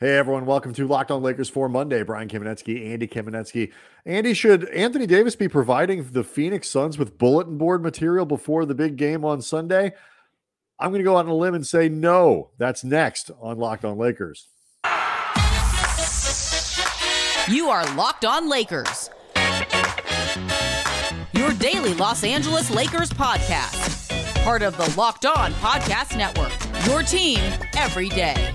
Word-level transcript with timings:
Hey 0.00 0.16
everyone, 0.16 0.46
welcome 0.46 0.72
to 0.74 0.86
Locked 0.86 1.10
On 1.10 1.24
Lakers 1.24 1.48
for 1.48 1.68
Monday. 1.68 2.04
Brian 2.04 2.28
Kamenetzky, 2.28 2.92
Andy 2.92 3.08
Kamenetzky. 3.08 3.72
Andy, 4.06 4.32
should 4.32 4.68
Anthony 4.68 5.06
Davis 5.08 5.34
be 5.34 5.48
providing 5.48 6.04
the 6.12 6.22
Phoenix 6.22 6.68
Suns 6.68 6.96
with 6.96 7.18
bulletin 7.18 7.58
board 7.58 7.82
material 7.82 8.24
before 8.24 8.64
the 8.64 8.76
big 8.76 8.94
game 8.94 9.24
on 9.24 9.42
Sunday? 9.42 9.92
I'm 10.78 10.92
going 10.92 11.00
to 11.00 11.04
go 11.04 11.16
out 11.16 11.24
on 11.24 11.32
a 11.32 11.34
limb 11.34 11.56
and 11.56 11.66
say 11.66 11.88
no. 11.88 12.50
That's 12.58 12.84
next 12.84 13.32
on 13.40 13.58
Locked 13.58 13.84
On 13.84 13.98
Lakers. 13.98 14.46
You 17.48 17.68
are 17.68 17.84
Locked 17.96 18.24
On 18.24 18.48
Lakers, 18.48 19.10
your 21.32 21.52
daily 21.54 21.94
Los 21.94 22.22
Angeles 22.22 22.70
Lakers 22.70 23.10
podcast, 23.10 24.44
part 24.44 24.62
of 24.62 24.76
the 24.76 24.94
Locked 24.96 25.26
On 25.26 25.52
Podcast 25.54 26.16
Network. 26.16 26.52
Your 26.86 27.02
team 27.02 27.40
every 27.76 28.10
day. 28.10 28.54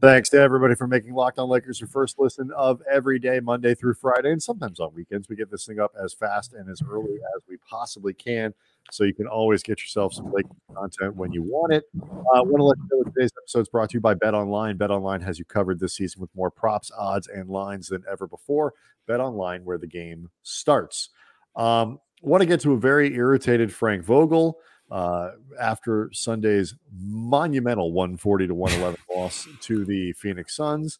Thanks 0.00 0.30
to 0.30 0.40
everybody 0.40 0.74
for 0.74 0.86
making 0.86 1.12
Locked 1.12 1.38
On 1.38 1.46
Lakers 1.46 1.78
your 1.78 1.88
first 1.88 2.18
listen 2.18 2.50
of 2.56 2.80
every 2.90 3.18
day, 3.18 3.38
Monday 3.38 3.74
through 3.74 3.92
Friday, 3.92 4.32
and 4.32 4.42
sometimes 4.42 4.80
on 4.80 4.94
weekends. 4.94 5.28
We 5.28 5.36
get 5.36 5.50
this 5.50 5.66
thing 5.66 5.78
up 5.78 5.92
as 6.02 6.14
fast 6.14 6.54
and 6.54 6.70
as 6.70 6.80
early 6.80 7.16
as 7.36 7.42
we 7.46 7.58
possibly 7.68 8.14
can, 8.14 8.54
so 8.90 9.04
you 9.04 9.12
can 9.12 9.26
always 9.26 9.62
get 9.62 9.78
yourself 9.80 10.14
some 10.14 10.32
Lakers 10.32 10.56
content 10.74 11.16
when 11.16 11.32
you 11.32 11.42
want 11.42 11.74
it. 11.74 11.84
Uh, 12.02 12.36
I 12.36 12.40
want 12.40 12.56
to 12.60 12.64
let 12.64 12.78
you 12.78 12.88
know 12.90 13.04
that 13.04 13.14
today's 13.14 13.32
episode 13.42 13.60
is 13.60 13.68
brought 13.68 13.90
to 13.90 13.94
you 13.94 14.00
by 14.00 14.14
Bet 14.14 14.32
Online. 14.32 14.78
Bet 14.78 14.90
Online 14.90 15.20
has 15.20 15.38
you 15.38 15.44
covered 15.44 15.78
this 15.78 15.96
season 15.96 16.22
with 16.22 16.30
more 16.34 16.50
props, 16.50 16.90
odds, 16.96 17.28
and 17.28 17.50
lines 17.50 17.88
than 17.88 18.02
ever 18.10 18.26
before. 18.26 18.72
Bet 19.06 19.20
Online, 19.20 19.66
where 19.66 19.76
the 19.76 19.86
game 19.86 20.30
starts. 20.42 21.10
Um, 21.56 22.00
want 22.22 22.40
to 22.40 22.46
get 22.46 22.60
to 22.60 22.72
a 22.72 22.78
very 22.78 23.14
irritated 23.14 23.70
Frank 23.70 24.04
Vogel 24.04 24.60
uh, 24.90 25.32
after 25.60 26.10
Sunday's 26.12 26.74
monumental 26.92 27.92
140 27.92 28.48
to 28.48 28.54
111 28.54 29.00
loss 29.16 29.46
to 29.62 29.84
the 29.84 30.12
Phoenix 30.14 30.56
Suns. 30.56 30.98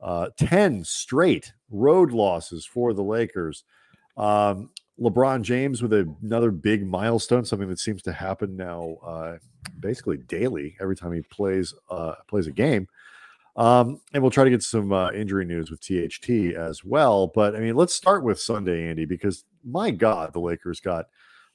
Uh, 0.00 0.28
10 0.36 0.84
straight 0.84 1.52
road 1.70 2.10
losses 2.10 2.66
for 2.66 2.92
the 2.92 3.02
Lakers. 3.02 3.64
Um, 4.16 4.70
LeBron 5.00 5.42
James 5.42 5.82
with 5.82 5.92
a, 5.92 6.12
another 6.22 6.50
big 6.50 6.86
milestone, 6.86 7.44
something 7.44 7.68
that 7.68 7.78
seems 7.78 8.02
to 8.02 8.12
happen 8.12 8.56
now 8.56 8.96
uh, 9.04 9.36
basically 9.80 10.18
daily 10.18 10.76
every 10.80 10.96
time 10.96 11.12
he 11.12 11.22
plays 11.22 11.74
uh, 11.90 12.14
plays 12.28 12.46
a 12.46 12.52
game. 12.52 12.88
Um, 13.54 14.00
and 14.14 14.22
we'll 14.22 14.30
try 14.30 14.44
to 14.44 14.50
get 14.50 14.62
some 14.62 14.92
uh, 14.92 15.10
injury 15.12 15.44
news 15.44 15.70
with 15.70 15.80
THT 15.80 16.56
as 16.56 16.84
well. 16.84 17.26
But 17.26 17.54
I 17.54 17.60
mean, 17.60 17.76
let's 17.76 17.94
start 17.94 18.24
with 18.24 18.40
Sunday, 18.40 18.88
Andy, 18.88 19.04
because 19.04 19.44
my 19.64 19.90
God, 19.90 20.32
the 20.32 20.40
Lakers 20.40 20.80
got 20.80 21.06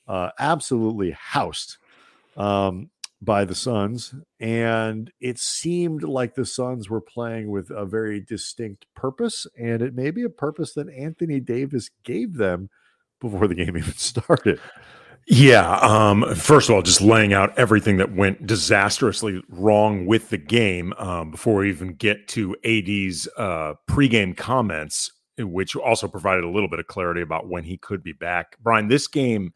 uh, 0.07 0.29
absolutely 0.39 1.11
housed 1.11 1.77
um, 2.35 2.89
by 3.21 3.45
the 3.45 3.55
Suns, 3.55 4.13
and 4.39 5.11
it 5.19 5.39
seemed 5.39 6.03
like 6.03 6.35
the 6.35 6.45
Suns 6.45 6.89
were 6.89 7.01
playing 7.01 7.49
with 7.49 7.71
a 7.71 7.85
very 7.85 8.21
distinct 8.21 8.85
purpose, 8.95 9.47
and 9.59 9.81
it 9.81 9.95
may 9.95 10.11
be 10.11 10.23
a 10.23 10.29
purpose 10.29 10.73
that 10.73 10.89
Anthony 10.89 11.39
Davis 11.39 11.89
gave 12.03 12.35
them 12.35 12.69
before 13.19 13.47
the 13.47 13.55
game 13.55 13.77
even 13.77 13.93
started. 13.93 14.59
Yeah. 15.29 15.77
Um, 15.79 16.23
first 16.35 16.69
of 16.69 16.75
all, 16.75 16.81
just 16.81 17.01
laying 17.01 17.33
out 17.33 17.57
everything 17.59 17.97
that 17.97 18.15
went 18.15 18.47
disastrously 18.47 19.43
wrong 19.49 20.05
with 20.05 20.29
the 20.29 20.37
game 20.37 20.93
um, 20.97 21.31
before 21.31 21.55
we 21.55 21.69
even 21.69 21.93
get 21.95 22.29
to 22.29 22.55
AD's 22.63 23.27
uh, 23.37 23.73
pregame 23.89 24.37
comments, 24.37 25.11
which 25.37 25.75
also 25.75 26.07
provided 26.07 26.45
a 26.45 26.49
little 26.49 26.69
bit 26.69 26.79
of 26.79 26.87
clarity 26.87 27.21
about 27.21 27.49
when 27.49 27.65
he 27.65 27.77
could 27.77 28.03
be 28.03 28.13
back. 28.13 28.55
Brian, 28.61 28.87
this 28.87 29.07
game 29.07 29.53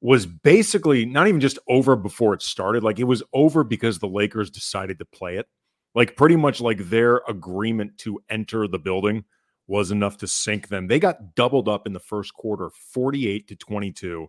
was 0.00 0.26
basically 0.26 1.04
not 1.04 1.28
even 1.28 1.40
just 1.40 1.58
over 1.68 1.96
before 1.96 2.34
it 2.34 2.42
started. 2.42 2.82
Like 2.82 2.98
it 2.98 3.04
was 3.04 3.22
over 3.32 3.64
because 3.64 3.98
the 3.98 4.08
Lakers 4.08 4.50
decided 4.50 4.98
to 4.98 5.04
play 5.04 5.36
it. 5.36 5.46
Like 5.94 6.16
pretty 6.16 6.36
much 6.36 6.60
like 6.60 6.78
their 6.88 7.22
agreement 7.28 7.98
to 7.98 8.20
enter 8.30 8.66
the 8.66 8.78
building 8.78 9.24
was 9.66 9.90
enough 9.90 10.16
to 10.18 10.26
sink 10.26 10.68
them. 10.68 10.86
They 10.86 10.98
got 10.98 11.34
doubled 11.34 11.68
up 11.68 11.86
in 11.86 11.92
the 11.92 12.00
first 12.00 12.34
quarter, 12.34 12.70
48 12.92 13.48
to 13.48 13.56
22. 13.56 14.28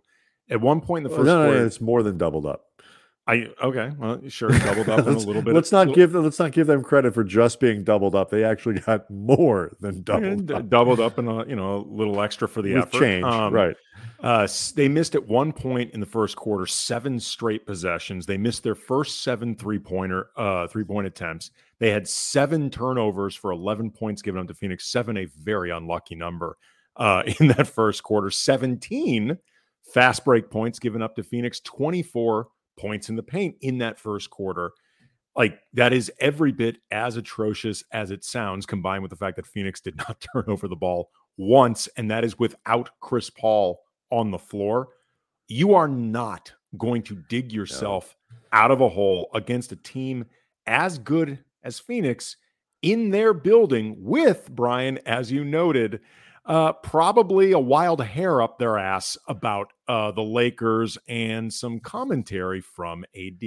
At 0.50 0.60
one 0.60 0.80
point 0.80 1.04
in 1.04 1.10
the 1.10 1.16
first 1.16 1.26
no, 1.26 1.38
no, 1.38 1.46
quarter, 1.46 1.60
no, 1.60 1.66
it's 1.66 1.80
more 1.80 2.02
than 2.02 2.18
doubled 2.18 2.46
up. 2.46 2.66
I 3.24 3.48
okay, 3.62 3.92
well, 3.98 4.20
sure, 4.28 4.50
doubled 4.50 4.88
up 4.88 5.06
a 5.06 5.10
little 5.10 5.42
bit. 5.42 5.54
Let's 5.54 5.70
not 5.70 5.94
give 5.94 6.10
them 6.10 6.24
let's 6.24 6.40
not 6.40 6.50
give 6.50 6.66
them 6.66 6.82
credit 6.82 7.14
for 7.14 7.22
just 7.22 7.60
being 7.60 7.84
doubled 7.84 8.16
up. 8.16 8.30
They 8.30 8.42
actually 8.42 8.80
got 8.80 9.08
more 9.10 9.76
than 9.80 10.02
doubled 10.02 10.50
up. 10.50 10.68
doubled 10.68 10.98
up 11.00 11.18
and 11.18 11.28
a 11.28 11.44
you 11.48 11.54
know 11.54 11.76
a 11.76 11.82
little 11.86 12.20
extra 12.20 12.48
for 12.48 12.62
the 12.62 12.74
With 12.74 12.88
effort. 12.88 12.98
change, 12.98 13.24
Um, 13.24 13.54
right? 13.54 13.76
Uh, 14.20 14.48
they 14.74 14.88
missed 14.88 15.14
at 15.14 15.28
one 15.28 15.52
point 15.52 15.92
in 15.94 16.00
the 16.00 16.06
first 16.06 16.34
quarter 16.36 16.66
seven 16.66 17.20
straight 17.20 17.64
possessions. 17.64 18.26
They 18.26 18.38
missed 18.38 18.64
their 18.64 18.74
first 18.74 19.22
seven 19.22 19.54
three 19.54 19.78
pointer 19.78 20.30
uh, 20.36 20.66
three 20.66 20.84
point 20.84 21.06
attempts. 21.06 21.52
They 21.78 21.90
had 21.90 22.08
seven 22.08 22.70
turnovers 22.70 23.36
for 23.36 23.52
eleven 23.52 23.90
points 23.92 24.20
given 24.22 24.40
up 24.40 24.48
to 24.48 24.54
Phoenix. 24.54 24.86
Seven, 24.86 25.16
a 25.16 25.26
very 25.26 25.70
unlucky 25.70 26.16
number 26.16 26.56
uh, 26.96 27.22
in 27.38 27.48
that 27.48 27.68
first 27.68 28.02
quarter. 28.02 28.30
Seventeen 28.30 29.38
fast 29.94 30.24
break 30.24 30.50
points 30.50 30.80
given 30.80 31.02
up 31.02 31.14
to 31.14 31.22
Phoenix. 31.22 31.60
Twenty 31.60 32.02
four 32.02 32.48
points 32.78 33.08
in 33.08 33.16
the 33.16 33.22
paint 33.22 33.56
in 33.60 33.78
that 33.78 33.98
first 33.98 34.30
quarter. 34.30 34.72
Like 35.36 35.58
that 35.72 35.92
is 35.92 36.12
every 36.20 36.52
bit 36.52 36.78
as 36.90 37.16
atrocious 37.16 37.82
as 37.92 38.10
it 38.10 38.24
sounds, 38.24 38.66
combined 38.66 39.02
with 39.02 39.10
the 39.10 39.16
fact 39.16 39.36
that 39.36 39.46
Phoenix 39.46 39.80
did 39.80 39.96
not 40.08 40.24
turn 40.32 40.44
over 40.46 40.68
the 40.68 40.76
ball 40.76 41.10
once, 41.36 41.88
and 41.96 42.10
that 42.10 42.24
is 42.24 42.38
without 42.38 42.90
Chris 43.00 43.30
Paul 43.30 43.80
on 44.10 44.30
the 44.30 44.38
floor. 44.38 44.88
You 45.48 45.74
are 45.74 45.88
not 45.88 46.52
going 46.78 47.02
to 47.02 47.22
dig 47.28 47.52
yourself 47.52 48.16
out 48.52 48.70
of 48.70 48.80
a 48.80 48.88
hole 48.88 49.28
against 49.34 49.72
a 49.72 49.76
team 49.76 50.24
as 50.66 50.98
good 50.98 51.38
as 51.62 51.78
Phoenix 51.78 52.36
in 52.82 53.10
their 53.10 53.32
building 53.32 53.96
with 53.98 54.50
Brian, 54.50 54.98
as 55.06 55.30
you 55.30 55.44
noted, 55.44 56.00
uh, 56.44 56.72
probably 56.72 57.52
a 57.52 57.58
wild 57.58 58.02
hair 58.02 58.42
up 58.42 58.58
their 58.58 58.78
ass 58.78 59.16
about 59.28 59.72
uh, 59.88 60.10
the 60.10 60.22
Lakers 60.22 60.98
and 61.08 61.52
some 61.52 61.78
commentary 61.80 62.60
from 62.60 63.04
AD. 63.16 63.42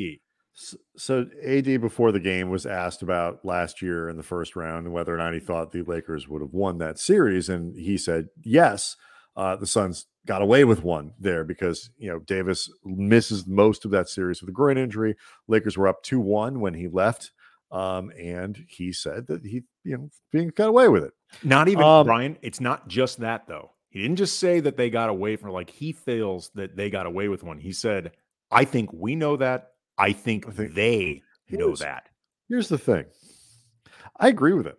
So 0.95 1.25
AD 1.45 1.81
before 1.81 2.13
the 2.13 2.19
game 2.19 2.49
was 2.49 2.65
asked 2.65 3.01
about 3.01 3.43
last 3.43 3.81
year 3.81 4.07
in 4.07 4.15
the 4.15 4.23
first 4.23 4.55
round 4.55 4.85
and 4.85 4.93
whether 4.93 5.13
or 5.13 5.17
not 5.17 5.33
he 5.33 5.39
thought 5.41 5.73
the 5.73 5.81
Lakers 5.83 6.29
would 6.29 6.41
have 6.41 6.53
won 6.53 6.77
that 6.77 6.97
series, 6.97 7.49
and 7.49 7.75
he 7.75 7.97
said 7.97 8.27
yes. 8.41 8.95
Uh, 9.35 9.57
the 9.57 9.67
Suns 9.67 10.05
got 10.25 10.41
away 10.41 10.63
with 10.63 10.81
one 10.81 11.11
there 11.19 11.43
because 11.43 11.89
you 11.97 12.09
know 12.09 12.19
Davis 12.19 12.71
misses 12.85 13.45
most 13.45 13.83
of 13.83 13.91
that 13.91 14.07
series 14.07 14.39
with 14.39 14.49
a 14.49 14.53
groin 14.53 14.77
injury. 14.77 15.17
Lakers 15.49 15.77
were 15.77 15.89
up 15.89 16.01
two 16.03 16.21
one 16.21 16.61
when 16.61 16.73
he 16.73 16.87
left, 16.87 17.31
um, 17.75 18.11
and 18.17 18.57
he 18.69 18.93
said 18.93 19.27
that 19.27 19.45
he 19.45 19.63
you 19.83 19.97
know 19.97 20.09
being 20.31 20.49
got 20.55 20.69
away 20.69 20.87
with 20.87 21.03
it. 21.03 21.13
Not 21.43 21.67
even 21.67 21.83
Um, 21.83 22.05
Brian. 22.05 22.37
It's 22.41 22.61
not 22.61 22.87
just 22.87 23.19
that 23.19 23.47
though. 23.47 23.71
He 23.89 24.01
didn't 24.01 24.17
just 24.17 24.39
say 24.39 24.59
that 24.61 24.77
they 24.77 24.89
got 24.89 25.09
away 25.09 25.35
from 25.35 25.51
like 25.51 25.69
he 25.69 25.91
feels 25.91 26.51
that 26.55 26.75
they 26.75 26.89
got 26.89 27.05
away 27.05 27.27
with 27.27 27.43
one. 27.43 27.59
He 27.59 27.71
said, 27.73 28.11
"I 28.51 28.65
think 28.65 28.91
we 28.93 29.15
know 29.15 29.37
that. 29.37 29.71
I 29.97 30.11
think, 30.13 30.47
I 30.47 30.51
think- 30.51 30.73
they 30.73 31.21
know 31.49 31.75
that." 31.75 32.09
Here's 32.49 32.69
the 32.69 32.77
thing, 32.77 33.05
I 34.19 34.27
agree 34.27 34.53
with 34.53 34.67
it, 34.67 34.77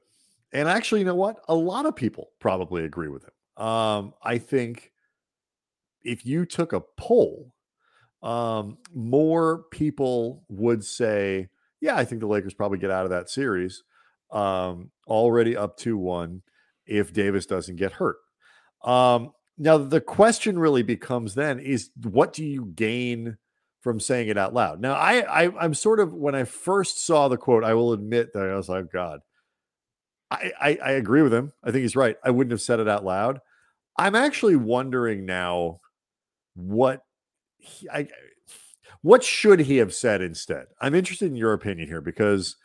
and 0.53 0.69
actually, 0.69 1.00
you 1.00 1.06
know 1.06 1.15
what? 1.17 1.41
A 1.49 1.55
lot 1.55 1.85
of 1.87 1.97
people 1.97 2.31
probably 2.38 2.85
agree 2.85 3.09
with 3.09 3.25
him. 3.25 3.65
Um, 3.65 4.15
I 4.23 4.38
think 4.38 4.93
if 6.03 6.25
you 6.25 6.47
took 6.47 6.73
a 6.73 6.82
poll, 6.97 7.53
um, 8.23 8.79
more 8.94 9.65
people 9.71 10.44
would 10.49 10.85
say, 10.85 11.49
"Yeah, 11.87 11.97
I 11.97 12.05
think 12.05 12.21
the 12.21 12.27
Lakers 12.27 12.55
probably 12.55 12.79
get 12.79 12.91
out 12.91 13.05
of 13.05 13.11
that 13.11 13.31
series." 13.31 13.83
Um, 14.31 14.91
already 15.06 15.56
up 15.56 15.77
to 15.79 15.97
one 15.97 16.43
if 16.85 17.12
Davis 17.12 17.47
doesn't 17.47 17.77
get 17.77 17.93
hurt. 17.93 18.17
Um, 18.85 19.33
now 19.59 19.79
the 19.79 20.00
question 20.00 20.59
really 20.59 20.83
becomes 20.83 21.35
then 21.35 21.59
is 21.59 21.91
what 22.03 22.33
do 22.33 22.44
you 22.44 22.67
gain 22.67 23.38
from 23.81 24.00
saying 24.00 24.29
it 24.29 24.37
out 24.37 24.53
loud? 24.53 24.81
Now 24.81 24.94
I, 24.94 25.44
I 25.44 25.65
I'm 25.65 25.75
sort 25.75 26.00
of 26.00 26.12
when 26.12 26.35
I 26.35 26.44
first 26.44 27.05
saw 27.05 27.29
the 27.29 27.37
quote, 27.37 27.65
I 27.65 27.75
will 27.75 27.93
admit 27.93 28.33
that 28.33 28.43
I 28.43 28.55
was 28.55 28.69
like, 28.69 28.91
God, 28.93 29.21
I, 30.31 30.53
I 30.61 30.79
I 30.85 30.91
agree 30.93 31.23
with 31.23 31.33
him. 31.33 31.53
I 31.62 31.71
think 31.71 31.83
he's 31.83 31.97
right. 31.97 32.17
I 32.25 32.31
wouldn't 32.31 32.53
have 32.53 32.61
said 32.61 32.81
it 32.81 32.88
out 32.88 33.05
loud. 33.05 33.41
I'm 33.97 34.15
actually 34.15 34.56
wondering 34.56 35.25
now 35.25 35.81
what 36.55 37.03
he, 37.59 37.88
I 37.88 38.09
What 39.06 39.23
should 39.23 39.61
he 39.61 39.76
have 39.76 39.94
said 39.94 40.20
instead? 40.20 40.67
I'm 40.81 40.93
interested 40.97 41.26
in 41.26 41.37
your 41.37 41.53
opinion 41.53 41.87
here 41.87 42.00
because 42.00 42.56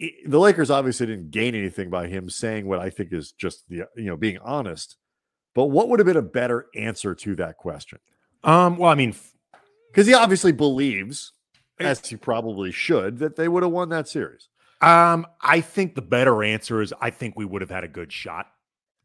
the 0.00 0.40
Lakers 0.40 0.68
obviously 0.68 1.06
didn't 1.06 1.30
gain 1.30 1.54
anything 1.54 1.90
by 1.90 2.08
him 2.08 2.28
saying 2.28 2.66
what 2.66 2.80
I 2.80 2.90
think 2.90 3.12
is 3.12 3.30
just 3.30 3.68
the 3.68 3.86
you 3.94 4.06
know 4.06 4.16
being 4.16 4.38
honest. 4.38 4.96
But 5.54 5.66
what 5.66 5.88
would 5.88 6.00
have 6.00 6.06
been 6.06 6.16
a 6.16 6.22
better 6.22 6.66
answer 6.74 7.14
to 7.14 7.36
that 7.36 7.56
question? 7.56 8.00
Um, 8.42 8.78
well, 8.78 8.90
I 8.90 8.96
mean, 8.96 9.14
Because 9.92 10.08
he 10.08 10.14
obviously 10.14 10.50
believes, 10.50 11.30
as 11.78 12.04
he 12.04 12.16
probably 12.16 12.72
should, 12.72 13.18
that 13.18 13.36
they 13.36 13.46
would 13.46 13.62
have 13.62 13.70
won 13.70 13.90
that 13.90 14.08
series. 14.08 14.48
Um, 14.80 15.24
I 15.40 15.60
think 15.60 15.94
the 15.94 16.02
better 16.02 16.42
answer 16.42 16.82
is 16.82 16.92
I 17.00 17.10
think 17.10 17.38
we 17.38 17.44
would 17.44 17.62
have 17.62 17.70
had 17.70 17.84
a 17.84 17.88
good 17.88 18.12
shot. 18.12 18.46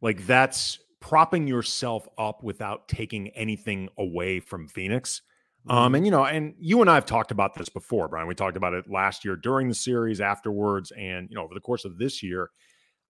Like 0.02 0.26
that's 0.26 0.80
propping 1.00 1.46
yourself 1.46 2.08
up 2.18 2.42
without 2.42 2.88
taking 2.88 3.28
anything 3.30 3.88
away 4.00 4.40
from 4.40 4.68
Phoenix. 4.68 5.22
Um, 5.68 5.94
and 5.94 6.06
you 6.06 6.12
know, 6.12 6.26
and 6.26 6.56
you 6.60 6.82
and 6.82 6.90
I 6.90 6.96
have 6.96 7.06
talked 7.06 7.32
about 7.32 7.54
this 7.54 7.70
before, 7.70 8.08
Brian. 8.08 8.28
We 8.28 8.36
talked 8.36 8.58
about 8.58 8.74
it 8.74 8.90
last 8.90 9.26
year 9.26 9.36
during 9.36 9.68
the 9.68 9.76
series, 9.76 10.22
afterwards, 10.22 10.92
and 10.98 11.30
you 11.30 11.36
know, 11.36 11.44
over 11.44 11.54
the 11.54 11.60
course 11.60 11.86
of 11.86 11.98
this 11.98 12.24
year. 12.24 12.50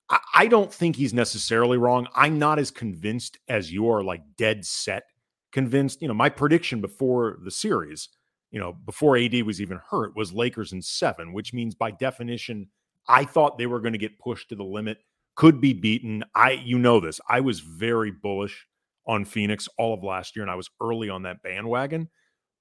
I, 0.10 0.20
I 0.34 0.48
don't 0.48 0.74
think 0.74 0.96
he's 0.96 1.14
necessarily 1.14 1.78
wrong. 1.78 2.08
I'm 2.16 2.40
not 2.40 2.60
as 2.60 2.72
convinced 2.72 3.38
as 3.48 3.72
you 3.72 3.90
are, 3.90 4.04
like 4.04 4.22
dead 4.38 4.66
set 4.66 5.04
convinced. 5.52 6.02
You 6.02 6.08
know, 6.08 6.14
my 6.14 6.30
prediction 6.30 6.82
before 6.82 7.38
the 7.44 7.52
series 7.52 8.10
you 8.52 8.60
know, 8.60 8.74
before 8.74 9.18
AD 9.18 9.44
was 9.44 9.62
even 9.62 9.80
hurt, 9.90 10.16
was 10.16 10.34
Lakers 10.34 10.74
in 10.74 10.82
seven, 10.82 11.34
which 11.34 11.54
means 11.54 11.76
by 11.76 11.92
definition, 11.92 12.68
I 13.08 13.24
thought 13.24 13.58
they 13.58 13.68
were 13.68 13.80
going 13.80 13.94
to 13.94 14.00
get 14.00 14.20
pushed 14.20 14.50
to 14.50 14.56
the 14.56 14.64
limit, 14.64 15.00
could 15.36 15.62
be 15.62 15.74
beaten. 15.74 16.24
I, 16.34 16.52
you 16.52 16.80
know, 16.80 17.00
this. 17.00 17.20
I 17.30 17.42
was 17.42 17.60
very 17.60 18.12
bullish 18.12 18.68
on 19.06 19.26
Phoenix 19.26 19.68
all 19.78 19.94
of 19.94 20.04
last 20.04 20.36
year, 20.36 20.44
and 20.44 20.52
I 20.52 20.56
was 20.56 20.70
early 20.82 21.10
on 21.10 21.24
that 21.24 21.44
bandwagon. 21.44 22.10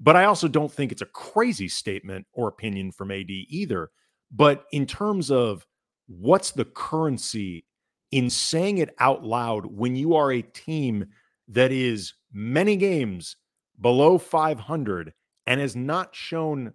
But 0.00 0.16
I 0.16 0.24
also 0.24 0.48
don't 0.48 0.72
think 0.72 0.92
it's 0.92 1.02
a 1.02 1.06
crazy 1.06 1.68
statement 1.68 2.26
or 2.32 2.48
opinion 2.48 2.92
from 2.92 3.10
AD 3.10 3.28
either. 3.28 3.90
But 4.30 4.64
in 4.72 4.86
terms 4.86 5.30
of 5.30 5.66
what's 6.06 6.50
the 6.52 6.64
currency 6.64 7.64
in 8.10 8.30
saying 8.30 8.78
it 8.78 8.94
out 8.98 9.24
loud 9.24 9.66
when 9.66 9.96
you 9.96 10.14
are 10.14 10.32
a 10.32 10.42
team 10.42 11.06
that 11.48 11.72
is 11.72 12.14
many 12.32 12.76
games 12.76 13.36
below 13.80 14.18
500 14.18 15.12
and 15.46 15.60
has 15.60 15.76
not 15.76 16.14
shown 16.14 16.72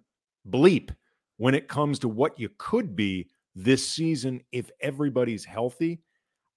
bleep 0.48 0.94
when 1.36 1.54
it 1.54 1.68
comes 1.68 1.98
to 2.00 2.08
what 2.08 2.38
you 2.38 2.50
could 2.58 2.94
be 2.94 3.28
this 3.54 3.88
season 3.88 4.40
if 4.52 4.70
everybody's 4.80 5.44
healthy. 5.44 6.00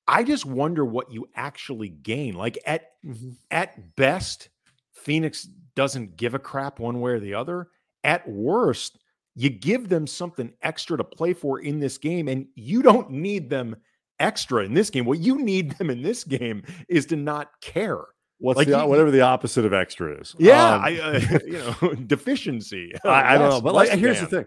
I 0.07 0.23
just 0.23 0.45
wonder 0.45 0.85
what 0.85 1.11
you 1.11 1.27
actually 1.35 1.89
gain. 1.89 2.35
Like 2.35 2.57
at 2.65 2.91
mm-hmm. 3.05 3.31
at 3.51 3.95
best, 3.95 4.49
Phoenix 4.93 5.47
doesn't 5.77 6.17
give 6.17 6.33
a 6.33 6.39
crap 6.39 6.79
one 6.79 6.99
way 6.99 7.11
or 7.11 7.19
the 7.19 7.35
other. 7.35 7.67
At 8.03 8.27
worst, 8.27 8.97
you 9.35 9.49
give 9.49 9.87
them 9.87 10.07
something 10.07 10.51
extra 10.63 10.97
to 10.97 11.03
play 11.03 11.33
for 11.33 11.59
in 11.59 11.79
this 11.79 11.97
game, 11.99 12.27
and 12.27 12.47
you 12.55 12.81
don't 12.81 13.11
need 13.11 13.49
them 13.49 13.75
extra 14.19 14.65
in 14.65 14.73
this 14.73 14.89
game. 14.89 15.05
What 15.05 15.19
you 15.19 15.37
need 15.41 15.71
them 15.77 15.89
in 15.91 16.01
this 16.01 16.23
game 16.23 16.63
is 16.89 17.05
to 17.07 17.15
not 17.15 17.51
care. 17.61 18.01
What's 18.39 18.57
Like 18.57 18.67
the 18.67 18.79
you- 18.79 18.87
whatever 18.87 19.11
the 19.11 19.21
opposite 19.21 19.65
of 19.65 19.73
extra 19.73 20.19
is? 20.19 20.35
Yeah, 20.39 20.75
Um, 20.75 20.81
I, 20.83 20.99
uh, 20.99 21.39
you 21.45 21.53
know, 21.81 21.93
deficiency. 22.07 22.91
I, 23.05 23.35
I 23.35 23.37
don't 23.37 23.49
know, 23.49 23.61
but 23.61 23.73
like, 23.75 23.89
here's 23.91 24.19
the 24.19 24.25
thing: 24.27 24.45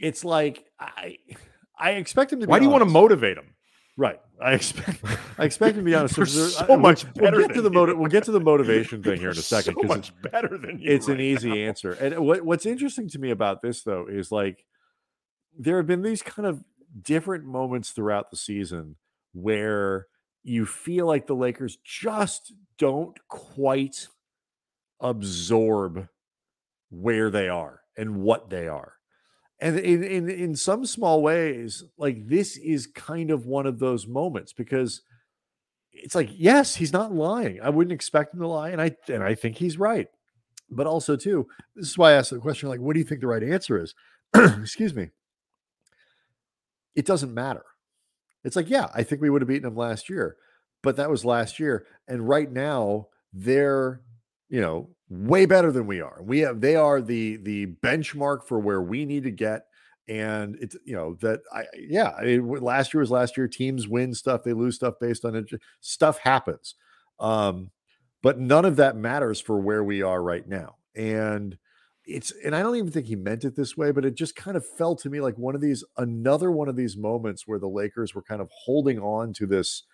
it's 0.00 0.24
like 0.24 0.64
I, 0.80 1.18
I 1.78 1.92
expect 1.92 2.32
him 2.32 2.40
to. 2.40 2.46
Be 2.46 2.50
Why 2.50 2.58
do 2.58 2.64
you 2.64 2.70
want 2.70 2.82
to 2.82 2.90
motivate 2.90 3.36
them? 3.36 3.54
Right. 3.96 4.20
I 4.42 4.54
expect. 4.54 5.00
I 5.38 5.44
expect 5.44 5.76
to 5.76 5.82
be 5.82 5.94
honest. 5.94 6.16
They're 6.16 6.24
uh, 6.24 6.26
so 6.26 6.64
I- 6.64 6.68
we'll- 6.68 6.78
much 6.78 7.04
We'll 7.14 7.30
better 7.30 7.40
get 7.40 7.54
to 7.54 7.62
the 7.62 7.70
motiv- 7.70 7.96
We'll 7.98 8.10
get 8.10 8.24
to 8.24 8.32
the 8.32 8.40
motivation 8.40 9.02
thing 9.02 9.20
here 9.20 9.30
in 9.30 9.38
a 9.38 9.42
second 9.42 9.76
So 9.80 9.86
much 9.86 10.12
better 10.22 10.58
than 10.58 10.80
you. 10.80 10.90
it's 10.90 11.08
an 11.08 11.20
easy 11.20 11.50
now. 11.50 11.54
answer. 11.68 11.92
And 11.92 12.18
what, 12.18 12.42
what's 12.42 12.66
interesting 12.66 13.08
to 13.10 13.18
me 13.18 13.30
about 13.30 13.62
this 13.62 13.82
though 13.82 14.06
is 14.08 14.32
like 14.32 14.64
there 15.56 15.76
have 15.76 15.86
been 15.86 16.02
these 16.02 16.22
kind 16.22 16.46
of 16.46 16.64
different 17.00 17.44
moments 17.44 17.90
throughout 17.90 18.30
the 18.30 18.36
season 18.36 18.96
where 19.32 20.06
you 20.42 20.66
feel 20.66 21.06
like 21.06 21.26
the 21.28 21.34
Lakers 21.36 21.78
just 21.84 22.52
don't 22.78 23.16
quite 23.28 24.08
absorb 25.00 26.08
where 26.90 27.30
they 27.30 27.48
are 27.48 27.80
and 27.96 28.16
what 28.22 28.50
they 28.50 28.66
are. 28.68 28.94
And 29.60 29.78
in, 29.78 30.02
in 30.02 30.28
in 30.28 30.56
some 30.56 30.84
small 30.84 31.22
ways, 31.22 31.84
like 31.96 32.26
this 32.26 32.56
is 32.56 32.86
kind 32.86 33.30
of 33.30 33.46
one 33.46 33.66
of 33.66 33.78
those 33.78 34.06
moments 34.06 34.52
because 34.52 35.02
it's 35.92 36.14
like, 36.14 36.30
yes, 36.32 36.74
he's 36.74 36.92
not 36.92 37.14
lying. 37.14 37.60
I 37.62 37.70
wouldn't 37.70 37.92
expect 37.92 38.34
him 38.34 38.40
to 38.40 38.48
lie, 38.48 38.70
and 38.70 38.82
I 38.82 38.96
and 39.08 39.22
I 39.22 39.34
think 39.34 39.56
he's 39.56 39.78
right. 39.78 40.08
But 40.70 40.86
also, 40.86 41.16
too, 41.16 41.46
this 41.76 41.88
is 41.88 41.98
why 41.98 42.10
I 42.10 42.14
asked 42.14 42.30
the 42.30 42.38
question: 42.38 42.68
like, 42.68 42.80
what 42.80 42.94
do 42.94 42.98
you 42.98 43.06
think 43.06 43.20
the 43.20 43.28
right 43.28 43.42
answer 43.42 43.80
is? 43.80 43.94
Excuse 44.34 44.94
me. 44.94 45.10
It 46.96 47.06
doesn't 47.06 47.32
matter. 47.32 47.64
It's 48.44 48.56
like, 48.56 48.68
yeah, 48.68 48.88
I 48.94 49.02
think 49.02 49.20
we 49.20 49.30
would 49.30 49.42
have 49.42 49.48
beaten 49.48 49.62
them 49.62 49.76
last 49.76 50.10
year, 50.10 50.36
but 50.82 50.96
that 50.96 51.10
was 51.10 51.24
last 51.24 51.58
year, 51.58 51.86
and 52.08 52.28
right 52.28 52.50
now 52.50 53.08
they're, 53.32 54.00
you 54.48 54.60
know, 54.60 54.90
way 55.08 55.46
better 55.46 55.70
than 55.70 55.86
we 55.86 56.00
are. 56.00 56.20
We 56.22 56.40
have 56.40 56.60
they 56.60 56.76
are 56.76 57.00
the 57.00 57.36
the 57.36 57.66
benchmark 57.82 58.44
for 58.44 58.58
where 58.58 58.82
we 58.82 59.04
need 59.04 59.24
to 59.24 59.30
get. 59.30 59.66
And 60.06 60.56
it's 60.60 60.76
you 60.84 60.94
know 60.94 61.14
that 61.20 61.40
I 61.52 61.64
yeah 61.78 62.10
I 62.18 62.24
mean, 62.24 62.42
w- 62.42 62.62
last 62.62 62.92
year 62.92 63.00
was 63.00 63.10
last 63.10 63.36
year. 63.36 63.48
Teams 63.48 63.88
win 63.88 64.14
stuff, 64.14 64.42
they 64.44 64.52
lose 64.52 64.76
stuff 64.76 64.94
based 65.00 65.24
on 65.24 65.34
it. 65.34 65.46
Stuff 65.80 66.18
happens, 66.18 66.74
um, 67.20 67.70
but 68.22 68.38
none 68.38 68.66
of 68.66 68.76
that 68.76 68.96
matters 68.96 69.40
for 69.40 69.58
where 69.58 69.82
we 69.82 70.02
are 70.02 70.22
right 70.22 70.46
now. 70.46 70.76
And 70.94 71.56
it's 72.06 72.34
and 72.44 72.54
I 72.54 72.60
don't 72.60 72.76
even 72.76 72.90
think 72.90 73.06
he 73.06 73.16
meant 73.16 73.44
it 73.44 73.56
this 73.56 73.78
way, 73.78 73.92
but 73.92 74.04
it 74.04 74.14
just 74.14 74.36
kind 74.36 74.58
of 74.58 74.66
felt 74.66 75.00
to 75.00 75.10
me 75.10 75.20
like 75.20 75.38
one 75.38 75.54
of 75.54 75.62
these 75.62 75.82
another 75.96 76.50
one 76.50 76.68
of 76.68 76.76
these 76.76 76.98
moments 76.98 77.46
where 77.46 77.58
the 77.58 77.68
Lakers 77.68 78.14
were 78.14 78.22
kind 78.22 78.42
of 78.42 78.50
holding 78.52 78.98
on 78.98 79.32
to 79.34 79.46
this 79.46 79.84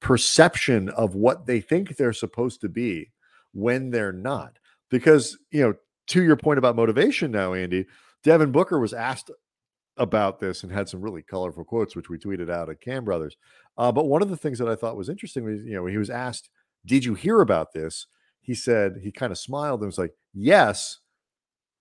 perception 0.00 0.88
of 0.88 1.14
what 1.14 1.46
they 1.46 1.60
think 1.60 1.96
they're 1.96 2.12
supposed 2.12 2.60
to 2.60 2.68
be 2.68 3.12
when 3.52 3.90
they're 3.90 4.12
not. 4.12 4.58
Because, 4.90 5.38
you 5.50 5.62
know, 5.62 5.74
to 6.08 6.22
your 6.22 6.36
point 6.36 6.58
about 6.58 6.76
motivation 6.76 7.30
now, 7.30 7.54
Andy, 7.54 7.86
Devin 8.22 8.52
Booker 8.52 8.78
was 8.78 8.92
asked 8.92 9.30
about 9.96 10.40
this 10.40 10.62
and 10.62 10.72
had 10.72 10.88
some 10.88 11.00
really 11.00 11.22
colorful 11.22 11.64
quotes, 11.64 11.94
which 11.94 12.08
we 12.08 12.18
tweeted 12.18 12.50
out 12.50 12.70
at 12.70 12.80
Cam 12.80 13.04
Brothers. 13.04 13.36
Uh, 13.76 13.92
but 13.92 14.06
one 14.06 14.22
of 14.22 14.30
the 14.30 14.36
things 14.36 14.58
that 14.58 14.68
I 14.68 14.74
thought 14.74 14.96
was 14.96 15.08
interesting 15.08 15.44
was, 15.44 15.62
you 15.62 15.74
know, 15.74 15.82
when 15.82 15.92
he 15.92 15.98
was 15.98 16.10
asked, 16.10 16.50
Did 16.84 17.04
you 17.04 17.14
hear 17.14 17.40
about 17.40 17.72
this? 17.72 18.06
He 18.40 18.54
said, 18.54 18.98
he 19.02 19.12
kind 19.12 19.30
of 19.30 19.38
smiled 19.38 19.80
and 19.80 19.86
was 19.88 19.98
like, 19.98 20.14
Yes, 20.34 20.98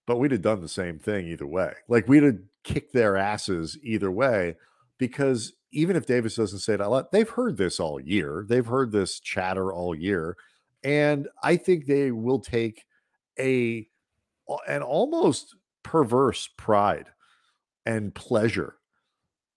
but 0.05 0.17
we'd 0.17 0.31
have 0.31 0.41
done 0.41 0.61
the 0.61 0.67
same 0.67 0.99
thing 0.99 1.27
either 1.27 1.47
way. 1.47 1.73
Like 1.87 2.07
we'd 2.07 2.23
have 2.23 2.39
kicked 2.63 2.93
their 2.93 3.17
asses 3.17 3.77
either 3.83 4.11
way 4.11 4.55
because 4.97 5.53
even 5.71 5.95
if 5.95 6.05
Davis 6.05 6.35
doesn't 6.35 6.59
say 6.59 6.73
it 6.73 6.81
out 6.81 6.91
loud, 6.91 7.05
they've 7.11 7.29
heard 7.29 7.57
this 7.57 7.79
all 7.79 7.99
year. 7.99 8.45
They've 8.47 8.65
heard 8.65 8.91
this 8.91 9.19
chatter 9.19 9.71
all 9.71 9.95
year. 9.95 10.35
And 10.83 11.27
I 11.43 11.57
think 11.57 11.85
they 11.85 12.11
will 12.11 12.39
take 12.39 12.83
a 13.39 13.87
an 14.67 14.81
almost 14.81 15.55
perverse 15.83 16.49
pride 16.57 17.07
and 17.85 18.13
pleasure 18.13 18.75